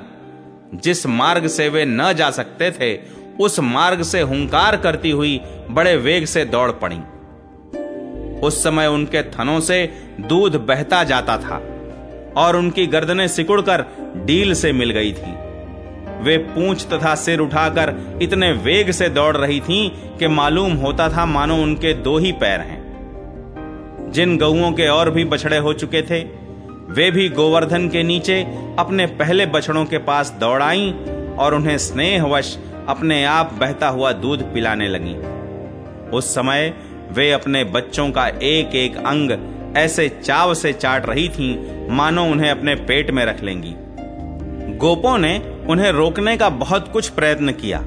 जिस 0.73 1.05
मार्ग 1.07 1.47
से 1.47 1.69
वे 1.69 1.85
न 1.85 2.13
जा 2.13 2.29
सकते 2.31 2.71
थे 2.71 2.93
उस 3.39 3.59
मार्ग 3.59 4.01
से 4.01 4.21
हुंकार 4.21 4.77
करती 4.77 5.11
हुई 5.11 5.39
बड़े 5.71 5.95
वेग 5.97 6.25
से 6.25 6.45
दौड़ 6.45 6.71
पड़ी। 6.83 6.99
उस 8.39 8.63
समय 8.63 8.87
उनके 8.87 9.23
थनों 9.23 9.59
से 9.59 9.85
दूध 10.19 10.55
बहता 10.55 11.03
जाता 11.03 11.37
था 11.37 11.55
और 12.37 12.55
उनकी 12.55 12.85
गर्दनें 12.87 13.27
सिकुड़कर 13.27 13.85
डील 14.25 14.53
से 14.53 14.71
मिल 14.71 14.91
गई 14.91 15.11
थी। 15.13 15.33
वे 16.23 16.37
पूंछ 16.37 16.85
तथा 16.85 17.15
सिर 17.15 17.39
उठाकर 17.39 17.93
इतने 18.21 18.51
वेग 18.51 18.91
से 18.91 19.09
दौड़ 19.09 19.37
रही 19.37 19.59
थीं 19.59 19.89
कि 20.17 20.27
मालूम 20.27 20.73
होता 20.73 21.09
था 21.09 21.25
मानो 21.25 21.55
उनके 21.55 21.93
दो 21.93 22.17
ही 22.17 22.31
पैर 22.31 22.59
हैं। 22.59 24.11
जिन 24.11 24.37
गऊओं 24.37 24.71
के 24.71 24.87
और 24.87 25.09
भी 25.09 25.25
बछड़े 25.25 25.57
हो 25.57 25.73
चुके 25.73 26.01
थे, 26.01 26.19
वे 26.89 27.11
भी 27.11 27.29
गोवर्धन 27.29 27.89
के 27.89 28.03
नीचे 28.03 28.41
अपने 28.79 29.05
पहले 29.05 29.45
बछड़ों 29.45 29.85
के 29.85 29.97
पास 29.97 30.29
दौड़ाई 30.39 30.93
और 31.39 31.55
उन्हें 31.55 31.77
स्नेहवश 31.77 32.57
अपने 32.89 33.23
आप 33.25 33.53
बहता 33.53 33.87
हुआ 33.87 34.11
दूध 34.11 34.43
पिलाने 34.53 34.87
लगी। 34.87 35.15
उस 36.17 36.33
समय 36.35 36.73
वे 37.11 37.31
अपने 37.31 37.63
बच्चों 37.63 38.09
का 38.11 38.27
एक 38.27 38.75
एक 38.75 38.97
अंग 38.97 39.31
ऐसे 39.77 40.07
चाव 40.09 40.53
से 40.53 40.71
चाट 40.73 41.05
रही 41.05 41.27
थीं, 41.29 41.89
मानो 41.89 42.23
उन्हें 42.23 42.49
अपने 42.51 42.75
पेट 42.75 43.11
में 43.11 43.25
रख 43.25 43.43
लेंगी। 43.43 43.73
गोपों 44.77 45.17
ने 45.17 45.37
उन्हें 45.69 45.91
रोकने 45.91 46.35
का 46.37 46.49
बहुत 46.49 46.91
कुछ 46.91 47.09
प्रयत्न 47.09 47.51
किया, 47.51 47.79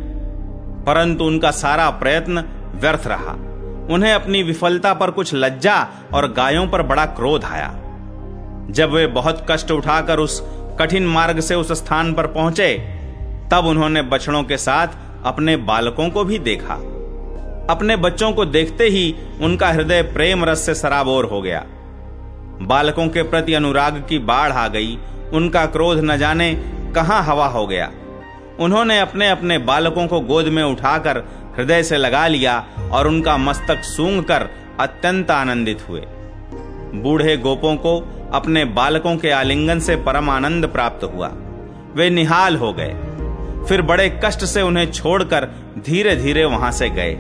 परंतु 0.86 1.24
उनका 1.24 1.50
सारा 1.50 1.88
प्रयत्न 1.90 2.44
व्यर्थ 2.74 3.06
रहा। 3.06 3.32
उन्हें 3.90 4.12
अपनी 4.12 4.42
विफलता 4.42 4.92
पर 4.94 5.10
कुछ 5.10 5.34
लज्जा 5.34 5.76
और 6.14 6.32
गायों 6.32 6.66
पर 6.68 6.82
बड़ा 6.82 7.04
क्रोध 7.06 7.44
आया। 7.44 7.68
जब 8.70 8.90
वे 8.90 9.06
बहुत 9.06 9.46
कष्ट 9.50 9.70
उठाकर 9.70 10.18
उस 10.18 10.40
कठिन 10.80 11.06
मार्ग 11.06 11.40
से 11.40 11.54
उस 11.54 11.72
स्थान 11.72 12.12
पर 12.14 12.26
पहुँचे 12.26 12.76
तब 13.52 13.66
उन्होंने 13.66 14.02
बछड़ों 14.02 14.42
के 14.42 14.56
साथ 14.56 14.86
अपने 15.24 15.56
बालकों 15.56 16.10
को 16.10 16.24
भी 16.24 16.38
देखा। 16.38 16.74
अपने 17.70 17.96
बच्चों 17.96 18.32
को 18.32 18.44
देखते 18.44 18.84
ही 18.84 19.14
उनका 19.40 19.68
हृदय 19.68 20.02
प्रेम 20.02 20.44
रस 20.44 20.66
से 20.66 20.74
सराबोर 20.74 21.24
हो 21.24 21.42
गया। 21.42 21.64
बालकों 22.62 23.08
के 23.08 23.22
प्रति 23.22 23.54
अनुराग 23.54 24.06
की 24.08 24.18
बाढ़ 24.18 24.52
आ 24.52 24.68
गई। 24.68 24.98
उनका 25.32 25.66
क्रोध 25.66 25.98
न 25.98 26.16
जाने 26.16 26.54
कहाँ 26.94 27.22
हवा 27.22 27.46
हो 27.46 27.66
गया। 27.66 27.90
उन्होंने 28.60 29.00
अपने 29.00 29.28
अपने 29.30 29.58
बालकों 29.58 30.06
को 30.06 30.20
गोद 30.20 30.46
में 30.46 30.62
उठाकर 30.62 31.18
हृदय 31.58 31.82
से 31.82 31.96
लगा 31.96 32.26
लिया 32.26 32.66
और 32.92 33.08
उनका 33.08 33.36
मस्तक 33.36 33.78
सूंघ 33.78 34.24
कर 34.24 34.48
अत्यंत 34.80 35.30
आनंदित 35.30 35.88
हुए। 35.88 36.00
बूढ़े 36.94 37.36
गोपों 37.36 37.76
को 37.76 37.98
अपने 38.32 38.64
बालकों 38.64 39.16
के 39.16 39.30
आलिंगन 39.30 39.80
से 39.80 39.96
परम 39.96 40.30
आनंद 40.30 40.66
प्राप्त 40.66 41.04
हुआ। 41.04 41.32
वे 41.94 42.10
निहाल 42.10 42.56
हो 42.56 42.72
गए। 42.72 42.94
फिर 43.66 43.82
बड़े 43.82 44.20
कष्ट 44.24 44.44
से 44.44 44.62
उन्हें 44.62 44.92
छोड़कर 44.92 45.44
धीरे 45.78 46.16
धीरे 46.16 46.44
वहाँ 46.44 46.72
से 46.72 46.90
गए। 46.90 47.18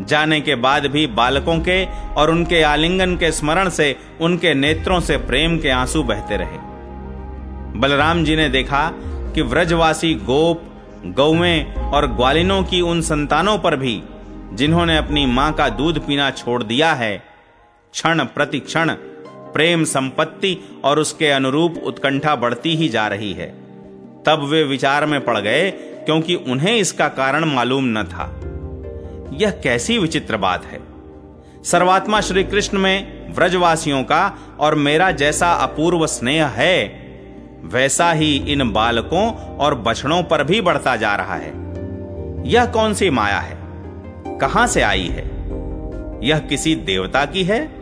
जाने 0.00 0.40
के 0.40 0.54
बाद 0.54 0.86
भी 0.86 1.06
बालकों 1.06 1.60
के 1.60 1.84
और 2.14 2.30
उनके 2.30 2.62
आलिंगन 2.62 3.16
के 3.16 3.32
स्मरण 3.32 3.68
से, 3.68 3.96
उनके 4.20 4.54
नेत्रों 4.54 5.00
से 5.00 5.16
प्रेम 5.16 5.58
के 5.58 5.70
आँसू 5.70 6.02
बहते 6.02 6.36
रहे। 6.36 6.58
बलराम 7.78 8.24
जी 8.24 8.36
ने 8.36 8.48
देखा 8.48 8.90
कि 9.34 9.42
व्रजवासी 9.42 10.14
गोप, 10.14 10.62
गौवें 11.06 11.74
और 11.74 12.06
ग्वालिनों 12.06 12.62
की 12.62 12.80
उन 12.80 13.00
संतानों 13.00 13.58
पर 13.58 13.76
भी, 13.76 14.02
जिन्होंने 14.52 14.96
अपनी 14.96 15.26
माँ 15.26 15.52
का 15.52 15.68
दूध 15.68 16.06
पीना 16.06 16.30
छोड़ 16.30 16.62
दिया 16.62 16.92
है, 16.92 17.22
क्षण 17.92 18.24
प्रति 18.24 18.60
क्षण 18.60 18.90
प्रेम 19.52 19.84
संपत्ति 19.84 20.80
और 20.84 20.98
उसके 20.98 21.28
अनुरूप 21.28 21.80
उत्कंठा 21.84 22.36
बढ़ती 22.36 22.76
ही 22.76 22.88
जा 22.88 23.08
रही 23.08 23.32
है। 23.32 23.67
तब 24.26 24.48
वे 24.50 24.64
विचार 24.64 25.06
में 25.06 25.24
पड़ 25.24 25.38
गए, 25.38 25.70
क्योंकि 25.70 26.34
उन्हें 26.34 26.76
इसका 26.76 27.08
कारण 27.08 27.44
मालूम 27.44 27.84
न 27.84 28.02
था। 28.02 28.40
यह 29.32 29.50
कैसी 29.50 29.98
विचित्र 29.98 30.36
बात 30.36 30.64
है। 30.64 30.80
सर्वात्मा 31.64 32.20
श्री 32.20 32.44
कृष्ण 32.44 32.78
में 32.78 33.28
व्रजवासियों 33.34 34.04
का 34.04 34.38
और 34.60 34.74
मेरा 34.74 35.10
जैसा 35.10 35.52
अपूर्व 35.52 36.06
स्नेह 36.06 36.46
है, 36.46 37.08
वैसा 37.64 38.12
ही 38.12 38.36
इन 38.36 38.72
बालकों 38.72 39.32
और 39.34 39.74
बछड़ों 39.74 40.22
पर 40.22 40.44
भी 40.44 40.60
बढ़ता 40.60 40.96
जा 40.96 41.16
रहा 41.16 41.34
है। 41.34 41.52
यह 42.50 42.66
कौन 42.66 42.94
सी 42.94 43.10
माया 43.10 43.38
है? 43.38 43.58
कहाँ 44.38 44.66
से 44.66 44.82
आई 44.82 45.06
है? 45.06 45.24
यह 46.28 46.38
किसी 46.38 46.74
देवता 46.74 47.24
की 47.24 47.44
है, 47.44 47.72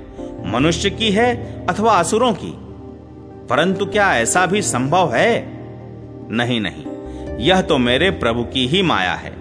मनुष्य 0.44 0.90
की 0.90 1.10
है 1.10 1.56
अथवा 1.66 1.92
असुरों 1.92 2.32
की? 2.32 2.52
परंतु 3.46 3.86
क्या 3.86 4.16
ऐसा 4.16 4.46
भी 4.46 4.62
संभव 4.62 5.14
है? 5.14 5.55
नहीं 6.30 6.60
नहीं। 6.60 6.84
यह 7.38 7.60
तो 7.60 7.78
मेरे 7.78 8.10
प्रभु 8.10 8.44
की 8.44 8.66
ही 8.66 8.82
माया 8.82 9.14
है। 9.14 9.36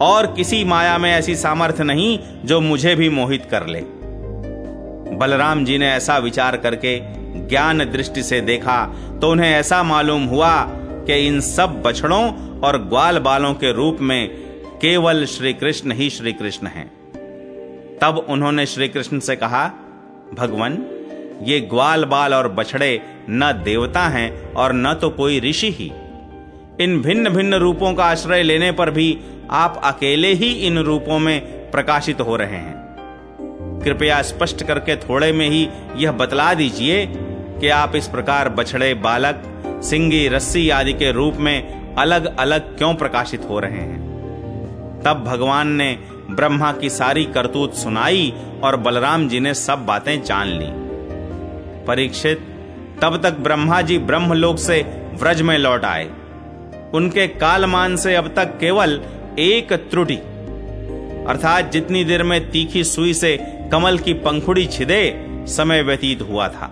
और 0.00 0.26
किसी 0.26 0.64
माया 0.64 0.98
में 0.98 1.12
ऐसी 1.12 1.36
सामर्थ्य 1.36 1.84
नहीं 1.84 2.18
जो 2.44 2.60
मुझे 2.60 2.94
भी 2.94 3.08
मोहित 3.08 3.44
कर 3.44 3.66
ले। 3.66 3.80
बलराम 5.16 5.64
जी 5.64 5.78
ने 5.78 5.90
ऐसा 5.90 6.18
विचार 6.18 6.56
करके 6.56 7.00
ज्ञान 7.48 7.78
दृष्टि 7.78 8.22
से 8.22 8.40
देखा 8.40 8.86
तो 9.22 9.30
उन्हें 9.30 9.50
ऐसा 9.50 9.82
मालूम 9.82 10.24
हुआ 10.24 10.62
कि 11.06 11.26
इन 11.26 11.40
सब 11.40 11.82
बछड़ों 11.82 12.32
और 12.60 12.78
ग्वाल 12.78 13.18
बालों 13.18 13.54
के 13.54 13.72
रूप 13.72 13.98
में 14.00 14.28
केवल 14.80 15.24
श्री 15.24 15.52
कृष्ण 15.52 15.92
ही 15.92 16.10
श्री 16.10 16.32
कृष्ण 16.32 16.66
हैं। 16.66 16.88
तब 18.02 18.26
उन्होंने 18.28 18.66
श्री 18.66 18.88
कृष्ण 18.88 19.18
से 19.18 19.36
कहा, 19.36 19.72
भगवान, 20.34 20.86
ये 21.42 21.60
ग्वाल 21.60 22.04
बाल 22.04 22.34
और 22.34 22.48
बछड़े 22.48 23.02
न 23.30 23.60
देवता 23.64 24.02
हैं 24.02 24.52
और 24.52 24.72
न 24.72 24.94
तो 24.94 25.10
कोई 25.10 25.40
ऋषि 25.40 25.70
ही। 25.70 25.92
इन 26.80 27.02
भिन्न 27.02 27.28
भिन्न 27.28 27.54
रूपों 27.54 27.94
का 27.94 28.04
आश्रय 28.04 28.42
लेने 28.42 28.72
पर 28.72 28.90
भी 28.90 29.18
आप 29.50 29.80
अकेले 29.84 30.28
ही 30.28 30.52
इन 30.52 30.78
रूपों 30.78 31.18
में 31.18 31.40
प्रकाशित 31.70 32.20
हो 32.20 32.36
रहे 32.36 32.56
हैं। 32.56 32.84
कृपया 33.84 34.22
स्पष्ट 34.22 34.64
करके 34.64 34.96
थोड़े 34.96 35.32
में 35.32 35.48
ही 35.48 35.68
यह 35.96 36.12
बतला 36.12 36.54
दीजिए 36.54 37.06
कि 37.60 37.68
आप 37.68 37.96
इस 37.96 38.08
प्रकार 38.08 38.48
बछड़े, 38.48 38.94
बालक, 38.94 39.42
सिंगी, 39.66 40.28
रस्सी 40.28 40.70
आदि 40.70 40.92
के 40.92 41.12
रूप 41.12 41.34
में 41.36 41.84
अलग 41.94 42.36
अलग 42.36 42.78
क्यों 42.78 42.94
प्रकाशित 42.94 43.46
हो 43.48 43.58
रहे 43.58 43.78
हैं? 43.78 44.04
तब 45.04 45.24
भगवान 45.24 45.68
ने 45.68 45.98
ब्रह्मा 46.30 46.72
की 46.72 46.90
सारी 46.90 47.24
करतूत 47.24 47.74
सुनाई 47.74 48.32
और 48.62 48.76
बलराम 48.76 49.28
जी 49.28 49.40
ने 49.40 49.54
सब 49.54 49.86
बातें 49.86 50.22
जान 50.22 50.46
ली। 50.46 50.68
परीक्षित, 51.84 52.38
तब 53.02 53.22
तक 53.22 53.32
ब्रह्मा 53.32 53.80
जी 53.80 53.98
ब्रह्मलोक 53.98 54.58
से 54.58 55.08
व्रज 55.14 55.42
में 55.42 55.58
लौट 55.58 55.84
आए। 55.84 56.10
उनके 56.94 57.26
कालमान 57.26 57.96
से 57.96 58.14
अब 58.14 58.32
तक 58.36 58.58
केवल 58.60 59.00
एक 59.38 59.72
त्रुटि। 59.72 60.16
अर्थात 61.28 61.72
जितनी 61.72 62.04
देर 62.04 62.22
में 62.22 62.50
तीखी 62.50 62.84
सुई 62.84 63.14
से 63.14 63.36
कमल 63.72 63.98
की 63.98 64.12
पंखुड़ी 64.12 64.66
छिदे, 64.66 65.26
समय 65.48 65.82
व्यतीत 65.82 66.22
हुआ 66.22 66.48
था। 66.48 66.66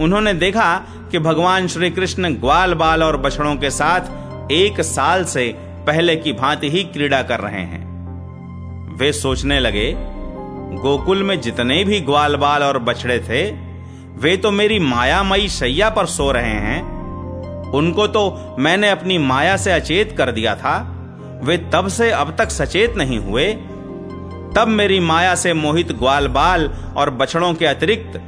उन्होंने 0.00 0.34
देखा 0.34 0.76
कि 1.10 1.18
भगवान 1.18 1.66
श्री 1.66 1.90
कृष्ण 1.90 2.34
ग्वाल 2.34 2.74
बाल 2.74 3.02
और 3.02 3.16
बछड़ों 3.16 3.56
के 3.56 3.70
साथ 3.70 4.52
एक 4.52 4.80
साल 4.80 5.24
से 5.24 5.54
पहले 5.86 6.16
की 6.16 6.32
भांति 6.32 6.70
ही 6.70 6.84
क्रीड़ा 6.84 7.22
कर 7.22 7.40
रहे 7.40 7.60
हैं। 7.60 8.96
वे 8.96 9.12
सोचने 9.12 9.60
लगे, 9.60 9.94
गोकुल 10.82 11.22
में 11.22 11.40
जितने 11.40 11.84
भी 11.84 12.00
ग्वाल 12.00 12.36
बाल 12.36 12.62
और 12.62 12.78
बछड़े 12.78 13.18
थे, 13.18 13.50
वे 14.16 14.36
तो 14.36 14.50
मेरी 14.50 14.78
मायामयी 14.78 15.48
शैया 15.48 15.90
पर 15.90 16.06
सो 16.06 16.32
रहे 16.32 16.58
हैं। 16.60 16.91
उनको 17.74 18.06
तो 18.06 18.56
मैंने 18.58 18.88
अपनी 18.88 19.18
माया 19.18 19.56
से 19.56 19.72
अचेत 19.72 20.14
कर 20.18 20.32
दिया 20.32 20.54
था। 20.54 20.78
वे 21.44 21.56
तब 21.72 21.88
से 21.88 22.10
अब 22.10 22.34
तक 22.38 22.50
सचेत 22.50 22.96
नहीं 22.96 23.18
हुए। 23.18 23.52
तब 24.56 24.68
मेरी 24.68 25.00
माया 25.00 25.34
से 25.34 25.52
मोहित 25.54 25.92
ग्वाल 25.92 26.28
बाल 26.28 26.70
और 26.96 27.10
बछड़ों 27.10 27.54
के 27.54 27.66
अतिरिक्त 27.66 28.20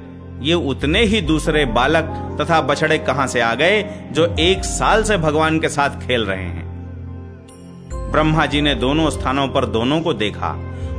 ये 0.42 0.54
उतने 0.54 1.02
ही 1.02 1.20
दूसरे 1.20 1.64
बालक 1.64 2.38
तथा 2.40 2.60
बछड़े 2.60 2.98
कहाँ 2.98 3.26
से 3.26 3.40
आ 3.40 3.54
गए 3.54 3.82
जो 4.12 4.34
एक 4.40 4.64
साल 4.64 5.02
से 5.02 5.16
भगवान 5.16 5.58
के 5.60 5.68
साथ 5.68 5.90
खेल 5.90 6.24
रहे 6.24 6.42
हैं। 6.42 6.64
ब्रह्मा 8.12 8.46
जी 8.46 8.60
ने 8.60 8.74
दोनों 8.74 9.10
स्थानों 9.10 9.48
पर 9.48 9.66
दोनों 9.66 10.00
को 10.00 10.12
देखा 10.14 10.48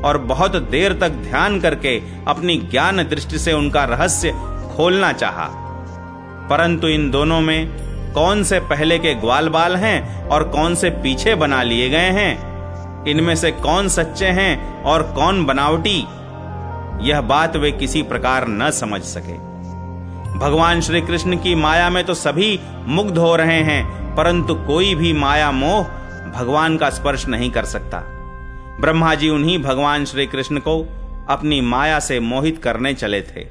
और 0.05 0.17
बहुत 0.17 0.55
देर 0.55 0.93
तक 0.93 1.09
ध्यान 1.09 1.59
करके 1.59 2.01
अपनी 2.27 2.57
ज्ञान 2.57 3.03
दृष्टि 3.03 3.39
से 3.39 3.53
उनका 3.53 3.83
रहस्य 3.83 4.31
खोलना 4.75 5.11
चाहा। 5.13 5.47
परंतु 6.49 6.87
इन 6.87 7.11
दोनों 7.11 7.41
में 7.41 7.85
कौन 8.15 8.43
से 8.43 8.59
पहले 8.59 8.99
के 8.99 9.13
ग्वाल 9.13 9.49
बाल 9.49 9.75
हैं 9.75 10.27
और 10.27 10.43
कौन 10.43 10.75
से 10.75 10.89
पीछे 10.89 11.35
बना 11.35 11.63
लिए 11.63 11.89
गए 11.89 12.09
हैं? 12.11 13.05
इनमें 13.07 13.35
से 13.35 13.51
कौन 13.51 13.87
सच्चे 13.87 14.27
हैं 14.27 14.83
और 14.83 15.03
कौन 15.03 15.45
बनावटी? 15.45 15.97
यह 17.09 17.21
बात 17.21 17.55
वे 17.55 17.71
किसी 17.71 18.01
प्रकार 18.03 18.47
न 18.47 18.71
समझ 18.71 19.01
सके। 19.01 19.33
भगवान 20.39 20.81
श्री 20.81 21.01
कृष्ण 21.01 21.37
की 21.37 21.55
माया 21.55 21.89
में 21.89 22.03
तो 22.03 22.13
सभी 22.13 22.59
मुग्ध 22.87 23.17
हो 23.17 23.35
रहे 23.35 23.61
हैं, 23.61 24.15
परंतु 24.15 24.55
कोई 24.55 24.95
भी 24.95 25.13
माया 25.13 25.51
मोह 25.51 25.83
भगवान 26.35 26.77
का 26.77 26.89
स्पर्श 26.89 27.27
नहीं 27.27 27.51
कर 27.51 27.65
सकता। 27.65 28.01
ब्रह्मा 28.81 29.15
जी 29.15 29.29
उन्हीं 29.29 29.59
भगवान 29.63 30.05
श्री 30.05 30.25
कृष्ण 30.25 30.57
को 30.57 30.79
अपनी 31.29 31.61
माया 31.61 31.99
से 31.99 32.19
मोहित 32.19 32.63
करने 32.63 32.93
चले 32.93 33.21
थे। 33.21 33.47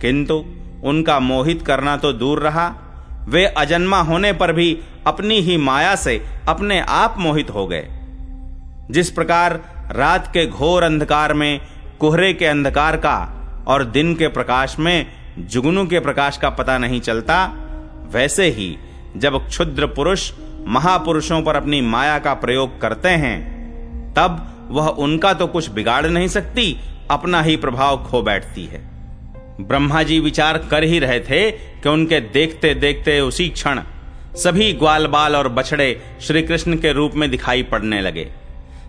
किंतु 0.00 0.44
उनका 0.84 1.18
मोहित 1.20 1.62
करना 1.62 1.96
तो 1.96 2.12
दूर 2.12 2.38
रहा 2.38 2.66
वे 3.28 3.46
अजन्मा 3.46 4.00
होने 4.00 4.32
पर 4.32 4.52
भी 4.52 4.78
अपनी 5.06 5.40
ही 5.40 5.56
माया 5.56 5.94
से 5.96 6.26
अपने 6.48 6.80
आप 6.80 7.14
मोहित 7.18 7.50
हो 7.50 7.66
गए। 7.66 7.86
जिस 8.90 9.10
प्रकार 9.10 9.60
रात 9.96 10.26
के 10.26 10.46
घोर 10.46 10.82
अंधकार 10.82 11.34
में, 11.34 11.60
कोहरे 11.98 12.32
के 12.32 12.46
अंधकार 12.46 12.96
का 12.96 13.38
और 13.68 13.84
दिन 13.84 14.14
के 14.14 14.28
प्रकाश 14.28 14.78
में, 14.78 15.06
जुगनू 15.38 15.86
के 15.86 16.00
प्रकाश 16.00 16.36
का 16.36 16.50
पता 16.50 16.78
नहीं 16.78 17.00
चलता, 17.00 17.46
वैसे 18.12 18.46
ही 18.46 18.78
जब 19.16 19.46
क्षुद्र 19.46 19.86
पुरुष 19.86 20.32
महापुरुषों 20.66 21.42
पर 21.42 21.56
अपनी 21.56 21.80
माया 21.80 22.18
का 22.18 22.34
प्रयोग 22.34 22.80
करते 22.80 23.08
हैं, 23.08 23.52
तब 24.14 24.48
वह 24.70 24.88
उनका 24.88 25.32
तो 25.34 25.46
कुछ 25.46 25.70
बिगाड़ 25.70 26.06
नहीं 26.06 26.28
सकती, 26.28 26.80
अपना 27.10 27.42
ही 27.42 27.56
प्रभाव 27.56 28.04
खो 28.04 28.22
बैठती 28.22 28.64
है। 28.64 28.91
ब्रह्मा 29.68 30.02
जी 30.02 30.18
विचार 30.20 30.58
कर 30.70 30.82
ही 30.82 30.98
रहे 30.98 31.20
थे 31.20 31.50
कि 31.50 31.88
उनके 31.88 32.20
देखते 32.20 32.74
देखते 32.74 33.20
उसी 33.20 33.48
क्षण 33.48 33.80
सभी 34.34 34.72
ग्वाल 34.72 35.06
बाल 35.06 35.36
और 35.36 35.48
बछड़े 35.48 36.02
श्री 36.20 36.42
कृष्ण 36.42 36.76
के 36.76 36.92
रूप 36.92 37.12
में 37.14 37.30
दिखाई 37.30 37.62
पड़ने 37.62 38.00
लगे 38.00 38.32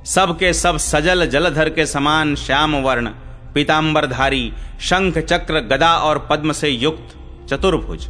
सबके 0.05 0.53
सब 0.53 0.77
सजल 0.77 1.25
जलधर 1.25 1.69
के 1.69 1.85
समान 1.85 2.35
श्याम 2.35 2.75
वर्ण 2.75 3.09
पीताम्बरधारी 3.53 4.53
शंख 4.81 5.17
चक्र 5.17 5.59
गदा 5.59 5.97
और 5.97 6.27
पद्म 6.29 6.51
से 6.51 6.69
युक्त 6.69 7.15
चतुर्भुज 7.49 8.07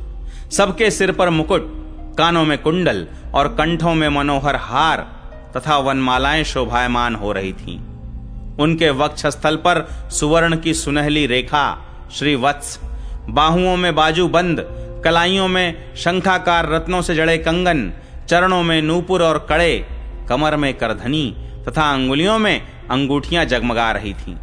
सबके 0.51 0.91
सिर 0.91 1.12
पर 1.12 1.29
मुकुट, 1.29 1.65
कानों 2.17 2.46
में 2.46 2.58
कुंडल 2.58 3.08
और 3.34 3.48
कंठों 3.48 3.93
में 3.96 4.10
मनोहर 4.10 4.55
हार 4.55 4.98
तथा 5.58 5.77
वनमालाएँ 5.77 6.43
शोभायमान 6.43 7.15
हो 7.15 7.32
रही 7.32 7.53
थीं। 7.53 7.79
उनके 8.60 8.89
वक्षस्थल 8.89 9.55
पर 9.55 9.82
सुवर्ण 10.12 10.58
की 10.58 10.74
सुनहली 10.74 11.25
रेखा 11.27 11.65
श्री 12.13 12.36
वत्स 12.36 12.79
बाहुओं 13.29 13.77
में 13.77 13.96
बाजू 13.96 14.27
बंद, 14.27 14.58
कलाइयों 15.03 15.48
में 15.48 15.96
शंखाकार 15.96 16.70
रत्नों 16.70 17.01
से 17.01 17.15
जड़े 17.15 17.38
कंगन, 17.38 17.93
चरणों 18.27 18.63
में 18.63 18.82
नूपुर 18.82 19.24
और 19.24 19.48
कड़े, 19.50 19.88
कमर 20.29 20.55
में 20.55 20.74
करधनी, 20.74 21.36
तथा 21.67 21.93
अंगुलियों 21.93 22.39
में 22.39 22.62
अंगूठियाँ 22.91 23.46
जगमगा 23.46 23.91
रही 23.91 24.13
थीं। 24.13 24.36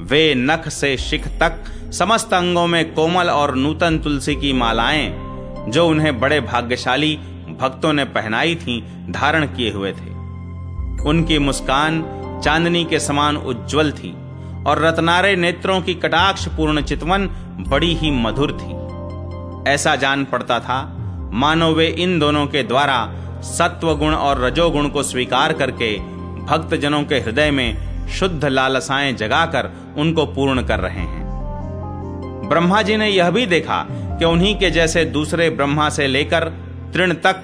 वे 0.00 0.34
नख 0.34 0.68
से 0.68 0.96
शिख 0.96 1.28
तक 1.28 1.64
समस्त 1.92 2.34
अंगों 2.34 2.66
में 2.66 2.94
कोमल 2.94 3.30
और 3.30 3.54
नूतन 3.54 3.98
तुलसी 3.98 4.34
की 4.34 4.52
मालाएँ, 4.52 5.16
जो 5.68 5.88
उन्हें 5.88 6.20
बड़े 6.20 6.40
भाग्यशाली 6.40 7.16
भक्तों 7.60 7.92
ने 7.92 8.04
पहनाई 8.04 8.54
थीं, 8.54 9.12
धारण 9.12 9.46
किए 9.46 9.70
हुए 9.70 9.92
थे। 9.92 10.10
उनकी 11.08 11.38
मुस्कान 11.38 12.04
चांदनी 12.44 12.84
के 12.84 13.00
समान 13.00 13.36
उज्जवल 13.36 13.92
थी। 13.92 14.16
और 14.66 14.78
रत्नारे 14.78 15.36
नेत्रों 15.36 15.80
की 15.80 15.94
कटाक्ष 15.94 16.46
पूर्ण 16.48 16.82
चितवन 16.82 17.26
बड़ी 17.68 17.94
ही 17.94 18.10
मधुर 18.10 18.52
थी। 18.52 19.70
ऐसा 19.70 19.96
जान 19.96 20.24
पड़ता 20.24 20.60
था, 20.60 20.82
मानो 21.32 21.72
वे 21.72 21.86
इन 21.86 22.18
दोनों 22.18 22.46
के 22.46 22.62
द्वारा 22.62 22.98
सत्व 23.42 23.94
गुण 23.94 24.14
और 24.14 24.40
रजोगुण 24.40 24.88
को 24.88 25.02
स्वीकार 25.02 25.52
करके 25.52 25.98
भक्त 26.44 26.74
जनों 26.74 27.02
के 27.02 27.14
हृदय 27.14 27.50
में 27.50 28.08
शुद्ध 28.08 28.44
लालसाएँ 28.44 29.12
जगाकर 29.12 29.70
उनको 29.96 30.26
पूर्ण 30.26 30.62
कर 30.62 30.80
रहे 30.80 31.00
हैं। 31.00 31.24
ब्रह्मा 32.48 32.82
जी 32.82 32.96
ने 32.96 33.08
यह 33.08 33.30
भी 33.30 33.46
देखा 33.46 33.86
कि 33.90 34.24
उन्हीं 34.24 34.54
के 34.58 34.70
जैसे 34.70 35.04
दूसरे 35.04 35.50
ब्रह्मा 35.50 35.88
से 35.88 36.06
लेकर 36.06 36.48
तृण 36.94 37.12
तक 37.14 37.42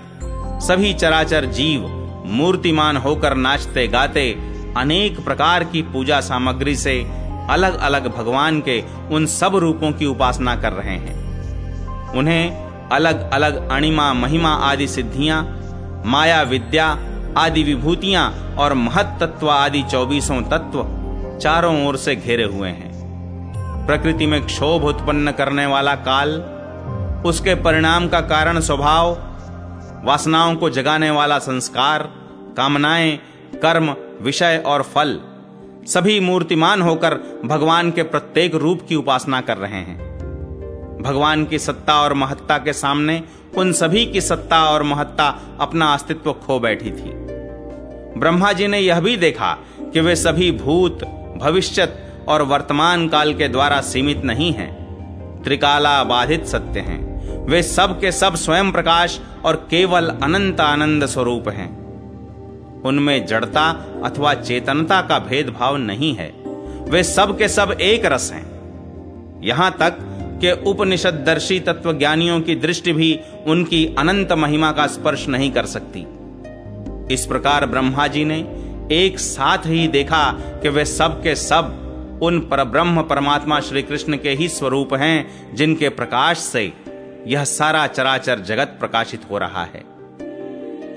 सभी 0.62 0.94
चराचर 0.94 1.44
जीव 1.44 1.86
मूर्तिमान 2.26 2.96
होकर 2.96 3.34
नाचते 3.34 3.86
गाते 3.88 4.51
अनेक 4.76 5.24
प्रकार 5.24 5.64
की 5.64 5.82
पूजा 5.82 6.20
सामग्री 6.20 6.76
से 6.76 7.06
अलग 7.50 7.78
अलग 7.78 8.16
भगवान 8.16 8.60
के 8.60 8.84
उन 9.10 9.26
सब 9.26 9.56
रूपों 9.56 9.92
की 9.92 10.06
उपासना 10.06 10.56
कर 10.56 10.72
रहे 10.72 10.96
हैं। 10.96 12.12
उन्हें 12.12 12.88
अलग 12.88 13.30
अलग 13.30 13.70
अणिमा, 13.70 14.12
महिमा 14.12 14.48
आदि 14.48 14.88
सिद्धियाँ, 14.88 15.42
माया 16.06 16.42
विद्या 16.42 16.98
आदि 17.38 17.62
विभूतियाँ 17.62 18.56
और 18.58 18.74
महत 18.74 19.16
तत्व 19.20 19.50
आदि 19.50 19.82
चौबीसों 19.82 20.40
तत्व 20.42 20.84
चारों 21.38 21.86
ओर 21.86 21.96
से 21.96 22.16
घेरे 22.16 22.44
हुए 22.44 22.68
हैं। 22.68 23.86
प्रकृति 23.86 24.26
में 24.26 24.46
क्षोभ 24.46 24.84
उत्पन्न 24.84 25.30
करने 25.30 25.66
वाला 25.66 25.94
काल, 25.94 26.30
उसके 27.26 27.54
परिणाम 27.54 28.08
का 28.08 28.20
कारण 28.20 28.60
स्वभाव, 28.60 29.12
वासनाओं 30.04 30.54
को 30.54 30.70
जगाने 30.70 31.10
वाला 31.10 31.38
संस्कार, 31.38 32.02
कामनाएँ, 32.56 33.16
कर्म 33.54 33.94
विषय 34.22 34.62
और 34.66 34.82
फल, 34.82 35.20
सभी 35.86 36.20
मूर्तिमान 36.20 36.82
होकर 36.82 37.40
भगवान 37.44 37.90
के 37.90 38.02
प्रत्येक 38.02 38.54
रूप 38.54 38.80
की 38.88 38.94
उपासना 38.94 39.40
कर 39.40 39.56
रहे 39.56 39.80
हैं। 39.80 40.12
भगवान 41.02 41.44
की 41.44 41.58
सत्ता 41.58 42.02
और 42.02 42.14
महत्ता 42.14 42.58
के 42.58 42.72
सामने 42.72 43.22
उन 43.56 43.72
सभी 43.72 44.06
की 44.06 44.20
सत्ता 44.20 44.64
और 44.64 44.82
महत्ता 44.82 45.40
अपना 45.60 45.94
अस्तित्व 45.94 46.32
खो 46.32 46.60
बैठी 46.60 46.90
थी। 46.90 47.10
ब्रह्मा 48.20 48.52
जी 48.52 48.66
ने 48.66 48.78
यह 48.78 49.00
भी 49.00 49.16
देखा 49.16 49.58
कि 49.80 50.00
वे 50.00 50.16
सभी 50.16 50.52
भूत, 50.52 51.04
भविष्यत 51.42 52.24
और 52.28 52.42
वर्तमान 52.42 53.08
काल 53.08 53.34
के 53.34 53.48
द्वारा 53.48 53.80
सीमित 53.80 54.24
नहीं 54.24 54.52
हैं। 54.52 54.82
त्रिकाला 55.44 56.04
बाधित 56.04 56.46
सत्य 56.46 56.80
हैं। 56.80 57.12
वे 57.46 57.62
सब 57.62 58.00
के 58.00 58.12
सब 58.12 58.34
स्वयं 58.34 58.72
प्रकाश 58.72 59.20
और 59.44 59.56
केवल 59.70 60.08
अनंत 60.08 60.60
आनंद 60.60 61.06
स्वरूप 61.06 61.48
हैं। 61.48 61.81
उनमें 62.84 63.26
जड़ता 63.26 63.70
अथवा 64.04 64.34
चेतनता 64.34 65.00
का 65.00 65.18
भेदभाव 65.18 65.76
नहीं 65.76 66.14
है। 66.14 66.28
वे 66.88 67.02
सब 67.02 67.38
के 67.38 67.48
सब 67.48 67.76
एक 67.80 68.04
रस 68.04 68.32
हैं। 68.32 68.52
यहाँ 69.44 69.76
तक 69.80 69.98
कि 70.40 70.52
उपनिषद 70.70 71.14
दर्शी 71.26 71.60
तत्व 71.60 71.92
ज्ञानियों 71.92 72.40
की 72.40 72.54
दृष्टि 72.54 72.92
भी 72.92 73.20
उनकी 73.46 73.94
अनंत 73.98 74.32
महिमा 74.32 74.72
का 74.72 74.86
स्पर्श 74.86 75.28
नहीं 75.28 75.50
कर 75.50 75.66
सकती। 75.66 76.06
इस 77.14 77.26
प्रकार 77.26 77.66
ब्रह्मा 77.66 78.06
जी 78.06 78.24
ने 78.24 78.38
एक 78.92 79.18
साथ 79.18 79.58
ही 79.58 79.88
देखा 79.88 80.32
कि 80.62 80.68
वे 80.68 80.84
सब 80.84 81.22
के 81.22 81.34
सब 81.34 81.78
उन 82.22 82.40
परब्रह्म 82.40 83.02
परमात्मा 83.02 83.60
श्री 83.60 83.82
कृष्ण 83.82 84.16
के 84.16 84.30
ही 84.30 84.48
स्वरूप 84.48 84.94
हैं, 84.94 85.54
जिनके 85.54 85.88
प्रकाश 85.88 86.38
से 86.38 86.72
यह 87.26 87.44
सारा 87.44 87.86
चराचर 87.86 88.38
जगत 88.38 88.76
प्रकाशित 88.80 89.20
हो 89.30 89.38
रहा 89.38 89.64
है। 89.64 89.84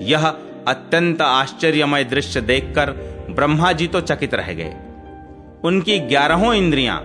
यह 0.02 0.30
अत्यंत 0.68 1.22
आश्चर्यमय 1.22 2.04
दृश्य 2.04 2.42
देखकर 2.42 2.92
ब्रह्मा 3.30 3.72
जी 3.72 3.88
तो 3.88 4.02
चकित 4.02 4.34
रह 4.34 4.54
गए। 4.54 4.74
उनकी 5.64 6.00
ग्यारहों 6.00 6.54
इंद्रियाँ, 6.54 6.98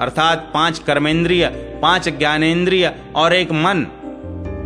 अर्थात 0.00 0.50
पाँच 0.54 0.78
कर्मेंद्रिय, 0.78 1.46
पाँच 1.82 2.08
ज्ञानेन्द्रिय 2.08 2.92
और 3.16 3.34
एक 3.34 3.52
मन 3.52 3.86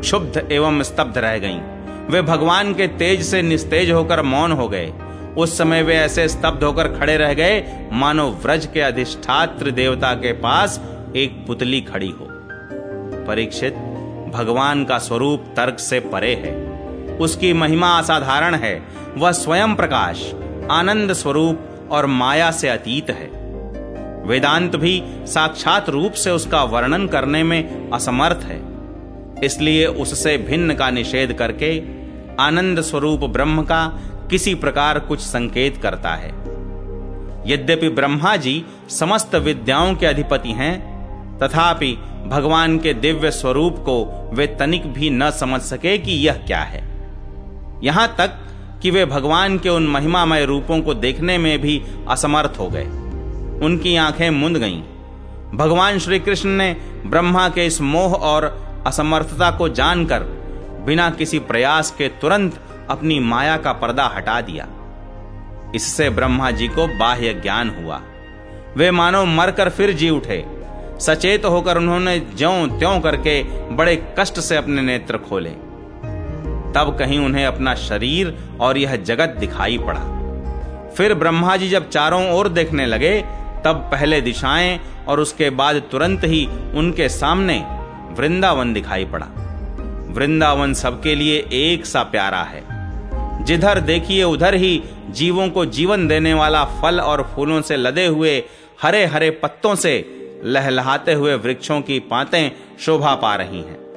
क्षुब्ध 0.01 0.49
एवं 0.53 0.83
स्तब्ध 0.83 1.19
रह 1.19 1.39
गईं। 1.39 1.61
वे 2.09 2.23
भगवान 2.23 2.75
के 2.75 2.87
तेज 2.89 3.23
से 3.23 3.43
निस्तेज 3.43 3.91
होकर 3.91 4.23
मौन 4.23 4.53
हो 4.53 4.69
गए। 4.69 4.93
उस 5.37 5.59
समय 5.59 5.83
वे 5.83 5.95
ऐसे 5.95 6.29
स्तब्ध 6.29 6.65
होकर 6.65 6.89
खड़े 6.89 7.17
रह 7.17 7.35
गए, 7.35 7.65
मानो 7.93 8.31
व्रज 8.45 8.69
के 8.75 8.81
अधिष्ठात्र 8.81 9.71
देवता 9.71 10.15
के 10.15 10.33
पास 10.33 10.81
एक 11.17 11.45
पुतली 11.47 11.81
खड़ी 11.81 12.11
हो। 12.11 12.27
परीक्षित, 13.27 13.75
भगवान 14.35 14.85
का 14.85 14.99
स्वरूप 14.99 15.45
तर्क 15.57 15.79
से 15.79 16.01
परे 16.01 16.35
है। 16.35 16.68
उसकी 17.21 17.53
महिमा 17.53 17.99
असाधारण 17.99 18.55
है। 18.55 18.83
वह 19.17 19.33
स्वयं 19.33 19.75
प्रकाश, 19.75 20.35
आनंद 20.71 21.13
स्वरूप 21.13 21.89
और 21.91 22.07
माया 22.07 22.51
से 22.51 22.69
अतीत 22.69 23.11
है। 23.11 23.39
वेदांत 24.27 24.77
भी 24.77 25.03
साक्षात 25.07 25.89
रूप 25.89 26.13
से 26.13 26.31
उसका 26.31 26.65
वर्णन 26.65 27.07
करने 27.07 27.43
में 27.43 27.91
असमर्थ 27.91 28.45
है। 28.45 28.79
इसलिए 29.45 29.87
उससे 29.87 30.39
भिन्न 30.39 30.75
का 30.75 30.91
निषेध 30.91 31.33
करके 31.33 31.83
आनंद 32.41 32.81
स्वरूप 32.81 33.21
ब्रह्म 33.21 33.63
का 33.63 33.87
किसी 34.31 34.55
प्रकार 34.55 34.99
कुछ 34.99 35.21
संकेत 35.21 35.77
करता 35.77 36.11
है। 36.11 36.29
यद्यपि 37.47 37.89
ब्रह्मा 37.89 38.37
जी 38.37 38.65
समस्त 38.89 39.35
विद्याओं 39.35 39.95
के 39.95 40.07
अधिपति 40.07 40.53
हैं, 40.53 40.99
तथापि 41.39 41.99
भगवान 42.27 42.79
के 42.79 42.95
दिव्य 42.95 43.31
स्वरूप 43.31 43.77
को 43.79 44.31
वे 44.35 44.47
तनिक 44.47 44.93
भी 44.93 45.11
न 45.11 45.31
समझ 45.31 45.61
सके 45.61 45.99
कि 45.99 46.13
यह 46.13 46.33
क्या 46.33 46.61
है। 46.61 46.88
यहाँ 47.83 48.15
तक 48.19 48.31
कि 48.83 48.91
वे 48.91 49.05
भगवान 49.05 49.59
के 49.59 49.69
उन 49.69 49.87
महिमामय 49.87 50.45
रूपों 50.45 50.81
को 50.81 50.95
देखने 50.95 51.39
में 51.39 51.59
भी 51.59 51.85
असमर्थ 52.09 52.59
हो 52.59 52.69
गए। 52.69 52.85
उनकी 53.67 53.97
आँखें 53.97 54.31
मुंद 54.31 54.57
गईं। 54.57 54.83
भगवान 55.55 55.99
श्री 55.99 56.19
कृष्ण 56.19 56.49
ने 56.49 56.77
ब्रह्मा 57.07 57.49
के 57.49 57.67
इस 57.67 57.81
मोह 57.81 58.15
और 58.15 58.69
असमर्थता 58.87 59.51
को 59.51 59.69
जानकर 59.69 60.23
बिना 60.87 61.11
किसी 61.11 61.39
प्रयास 61.39 61.91
के 61.91 62.09
तुरंत 62.09 62.61
अपनी 62.91 63.21
माया 63.21 63.57
का 63.57 63.73
पर्दा 63.73 64.05
हटा 64.05 64.41
दिया। 64.41 64.67
इससे 65.75 66.11
ब्रह्मा 66.11 66.51
जी 66.51 66.69
को 66.69 66.99
बाह्य 66.99 67.35
ज्ञान 67.35 67.85
हुआ। 67.85 68.01
वे 68.77 68.91
मानो 68.91 69.25
मरकर 69.25 69.69
फिर 69.69 69.93
जी 69.93 70.11
उठे। 70.11 70.45
सचेत 71.01 71.45
होकर 71.45 71.77
उन्होंने 71.77 72.19
ज्यो 72.19 72.79
त्यों 72.79 73.01
करके 73.01 73.43
बड़े 73.75 74.15
कष्ट 74.19 74.41
से 74.41 74.57
अपने 74.57 74.83
नेत्र 74.83 75.19
खोले। 75.19 75.68
तब 76.75 76.97
कहीं 76.99 77.19
उन्हें 77.19 77.47
अपना 77.47 77.75
शरीर 77.75 78.39
और 78.61 78.79
यह 78.79 78.97
जगत 78.97 79.29
दिखाई 79.29 79.79
पड़ा। 79.79 80.01
फिर 80.97 81.15
ब्रह्मा 81.15 81.57
जी 81.57 81.69
जब 81.69 81.91
चारों 81.91 82.33
ओर 82.33 82.49
देखने 82.49 82.87
लगे, 82.87 83.25
तब 83.65 83.89
पहले 83.93 84.21
दिशाएँ 84.21 84.81
और 85.09 85.21
उसके 85.21 85.51
बाद 85.51 85.83
तुरंत 85.91 86.21
ही 86.25 86.49
उनके 86.75 87.09
सामने 87.09 87.67
वृंदावन 88.11 88.73
दिखाई 88.73 89.05
पड़ा। 89.05 89.27
वृंदावन 90.11 90.75
सबके 90.75 91.15
लिए 91.15 91.49
एक 91.53 91.87
सा 91.87 92.03
प्यारा 92.03 92.43
है। 92.43 92.79
जिधर 93.45 93.81
देखिए, 93.81 94.25
उधर 94.25 94.55
ही 94.55 94.83
जीवों 95.11 95.49
को 95.49 95.67
जीवन 95.67 96.09
देने 96.09 96.35
वाला 96.35 96.65
फल 96.65 97.01
और 97.01 97.33
फूलों 97.35 97.63
से 97.63 97.77
लदे 97.77 98.07
हुए 98.07 98.43
हरे 98.83 99.07
हरे 99.07 99.31
पत्तों 99.31 99.75
से 99.75 100.15
लहलहाते 100.45 101.13
हुए 101.13 101.35
वृक्षों 101.35 101.81
की 101.81 101.99
पातें 101.99 102.51
शोभा 102.81 103.15
पा 103.15 103.35
रही 103.35 103.59
हैं। 103.59 103.88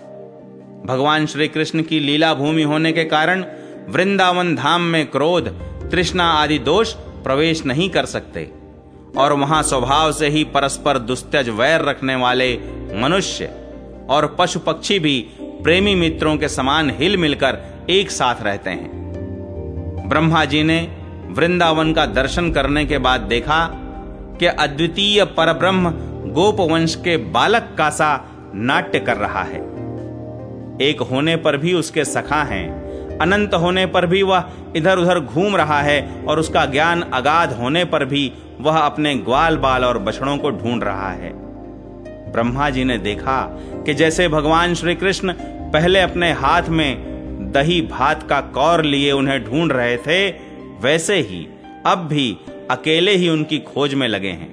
भगवान 0.86 1.26
श्री 1.26 1.48
कृष्ण 1.48 1.82
की 1.82 2.00
लीला 2.00 2.34
भूमि 2.34 2.64
होने 2.64 2.92
के 2.92 3.04
कारण 3.04 3.46
वृंदावन 3.90 4.56
धाम 4.56 4.82
में 4.82 5.06
क्रोध, 5.06 5.48
तृष्णा 5.92 6.24
आदि 6.24 6.60
दोष 6.60 6.94
प्रवेश 6.94 7.66
नहीं 7.66 7.90
कर 7.90 8.06
सकते। 8.06 8.52
और 9.18 9.34
वहाँ 9.34 9.64
स्वभाव 9.64 10.12
से 10.12 10.28
ही 10.28 10.44
परस्पर 10.44 10.98
दुस्तज 10.98 11.50
वैर 11.50 11.82
रखने 11.82 12.16
वाले 12.16 12.54
मनुष्य 12.96 13.46
और 14.10 14.36
पशु 14.40 14.60
पक्षी 14.60 15.00
भी 15.00 15.28
प्रेमी 15.42 15.96
मित्रों 15.96 16.38
के 16.38 16.48
समान 16.48 16.90
हिल 16.90 17.18
मिलकर 17.18 17.58
एक 17.90 18.12
साथ 18.12 18.36
रहते 18.42 18.70
हैं। 18.70 18.90
ब्रह्मा 20.10 20.46
जी 20.46 20.64
ने 20.64 20.98
वृंदावन 21.30 21.94
का 21.94 22.06
दर्शन 22.06 22.52
करने 22.52 22.86
के 22.86 22.98
बाद 22.98 23.22
देखा 23.22 23.66
कि 24.40 24.46
अद्वितीय 24.46 25.26
परब्रह्म 25.26 25.90
गोपवंश 26.32 26.96
के 26.96 27.18
बालक 27.18 27.76
का 27.78 27.90
सा 27.90 28.30
नाट्य 28.56 29.00
कर 29.00 29.18
रहा 29.18 29.44
है। 29.44 29.81
एक 30.82 31.02
होने 31.02 31.36
पर 31.36 31.58
भी 31.58 31.74
उसके 31.74 32.06
सखा 32.06 32.42
हैं। 32.44 33.18
अनंत 33.18 33.54
होने 33.54 33.86
पर 33.86 34.06
भी 34.06 34.22
वह 34.24 34.52
इधर 34.76 34.98
उधर 34.98 35.20
घूम 35.20 35.56
रहा 35.56 35.82
है 35.82 36.02
और 36.28 36.40
उसका 36.40 36.66
ज्ञान 36.66 37.02
अगाध 37.02 37.54
होने 37.54 37.84
पर 37.86 38.06
भी 38.06 38.32
वह 38.60 38.78
अपने 38.78 39.16
ग्वाल 39.16 39.58
बाल 39.58 39.86
और 39.86 39.98
बछड़ों 40.00 40.38
को 40.38 40.52
ढूंढ 40.52 40.84
रहा 40.84 41.12
है। 41.12 41.32
ब्रह्मा 42.32 42.70
जी 42.70 42.84
ने 42.84 42.98
देखा 42.98 43.42
कि 43.86 43.94
जैसे 43.94 44.28
भगवान 44.28 44.74
श्री 44.74 44.96
कृष्ण 44.96 45.34
पहले 45.74 46.00
अपने 46.00 46.32
हाथ 46.32 46.70
में 46.70 47.52
दही 47.52 47.82
भात 47.82 48.24
का 48.30 48.40
कौर 48.42 48.84
लिए 48.84 49.12
उन्हें 49.12 49.44
ढूंढ 49.46 49.72
रहे 49.72 49.98
थे, 49.98 50.30
वैसे 50.82 51.16
ही 51.16 51.48
अब 51.86 52.08
भी 52.08 52.38
अकेले 52.72 53.12
ही 53.12 53.30
उनकी 53.30 53.60
खोज 53.60 53.94
में 53.94 54.08
लगे 54.08 54.30
हैं। 54.30 54.50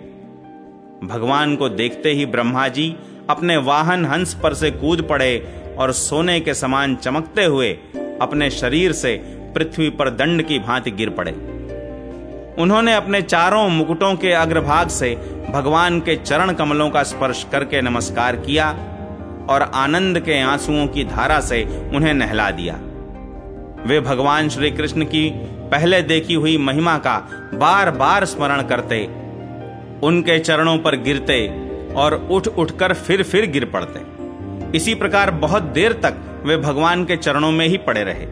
भगवान 1.07 1.55
को 1.57 1.69
देखते 1.69 2.13
ही 2.13 2.27
ब्रह्मा 2.27 2.69
जी 2.69 2.95
अपने 3.31 3.57
वाहन 3.57 4.05
हंस 4.05 4.35
पर 4.35 4.55
से 4.55 4.71
कूद 4.71 5.03
पड़े 5.03 5.37
और 5.79 5.93
सोने 5.93 6.41
के 6.41 6.55
समान 6.55 6.97
चमकते 6.97 7.45
हुए 7.45 7.73
अपने 8.23 8.51
शरीर 8.51 8.93
से 8.93 9.17
पृथ्वी 9.55 9.91
पर 9.91 10.11
दंड 10.11 10.43
की 10.43 10.59
भांति 10.59 10.91
गिर 10.91 11.11
पड़े। 11.11 11.33
उन्होंने 12.63 12.95
अपने 12.95 13.23
चारों 13.23 13.69
मुकुटों 13.69 14.15
के 14.15 14.33
अग्रभाग 14.33 14.89
से 14.89 15.15
भगवान 15.51 16.01
के 16.01 16.17
चरण 16.17 16.53
कमलों 16.53 16.91
का 16.91 17.03
स्पर्श 17.03 17.47
करके 17.53 17.81
नमस्कार 17.81 18.37
किया 18.37 18.71
और 19.51 19.63
आनंद 19.75 20.21
के 20.21 20.41
आंसुओं 20.41 20.87
की 20.87 21.05
धारा 21.05 21.41
से 21.41 21.63
उन्हें 21.95 22.15
नहला 22.15 22.51
दिया। 22.51 22.75
वे 23.87 24.01
भगवान 24.01 24.49
श्री 24.49 24.71
कृष्ण 24.71 25.05
की 25.05 25.31
पहले 25.71 26.03
देखी 26.03 26.35
हुई 26.35 26.57
महिमा 26.59 26.99
का 26.99 27.17
बार 27.55 27.91
बार 27.91 28.25
स्मरण 28.25 28.63
करते, 28.63 29.05
उनके 30.03 30.39
चरणों 30.39 30.79
पर 30.79 30.97
गिरते 30.97 31.47
और 31.95 32.15
उठ 32.31 32.49
उठकर 32.49 32.95
फिर 32.95 33.23
फिर 33.23 33.47
गिर 33.47 33.65
पड़ते। 33.65 34.18
इसी 34.75 34.95
प्रकार 34.95 35.31
बहुत 35.31 35.63
देर 35.63 35.93
तक 35.93 36.43
वे 36.47 36.57
भगवान 36.57 37.05
के 37.05 37.17
चरणों 37.17 37.53
में 37.53 37.67
ही 37.67 37.77
पड़े 37.77 38.05
रहे। 38.05 38.27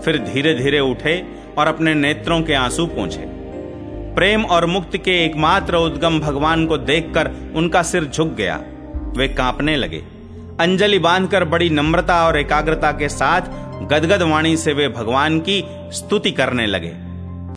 फिर 0.00 0.18
धीरे 0.18 0.54
धीरे 0.54 0.80
उठे 0.80 1.26
और 1.58 1.66
अपने 1.66 1.94
नेत्रों 1.94 2.42
के 2.42 2.54
आँसू 2.54 2.86
पहुँचे 2.86 3.24
प्रेम 4.14 4.44
और 4.44 4.66
मुक्ति 4.66 4.98
के 4.98 5.24
एकमात्र 5.24 5.76
उद्गम 5.76 6.20
भगवान 6.20 6.66
को 6.66 6.78
देखकर 6.78 7.30
उनका 7.56 7.82
सिर 7.82 8.04
झुक 8.04 8.28
गया। 8.28 8.56
वे 9.16 9.28
कांपने 9.28 9.76
लगे। 9.76 10.02
अंजलि 10.60 10.98
बांधकर 10.98 11.44
बड़ी 11.44 11.70
नम्रता 11.70 12.26
और 12.26 12.38
एकाग्रता 12.38 12.92
के 12.92 13.08
साथ 13.08 13.40
गदगद 13.90 14.22
वाणी 14.22 14.56
से 14.56 14.72
वे 14.72 14.88
भगवान 14.88 15.38
की 15.40 15.64
स्तुति 15.92 16.30
करने 16.30 16.66
लगे। 16.66 17.07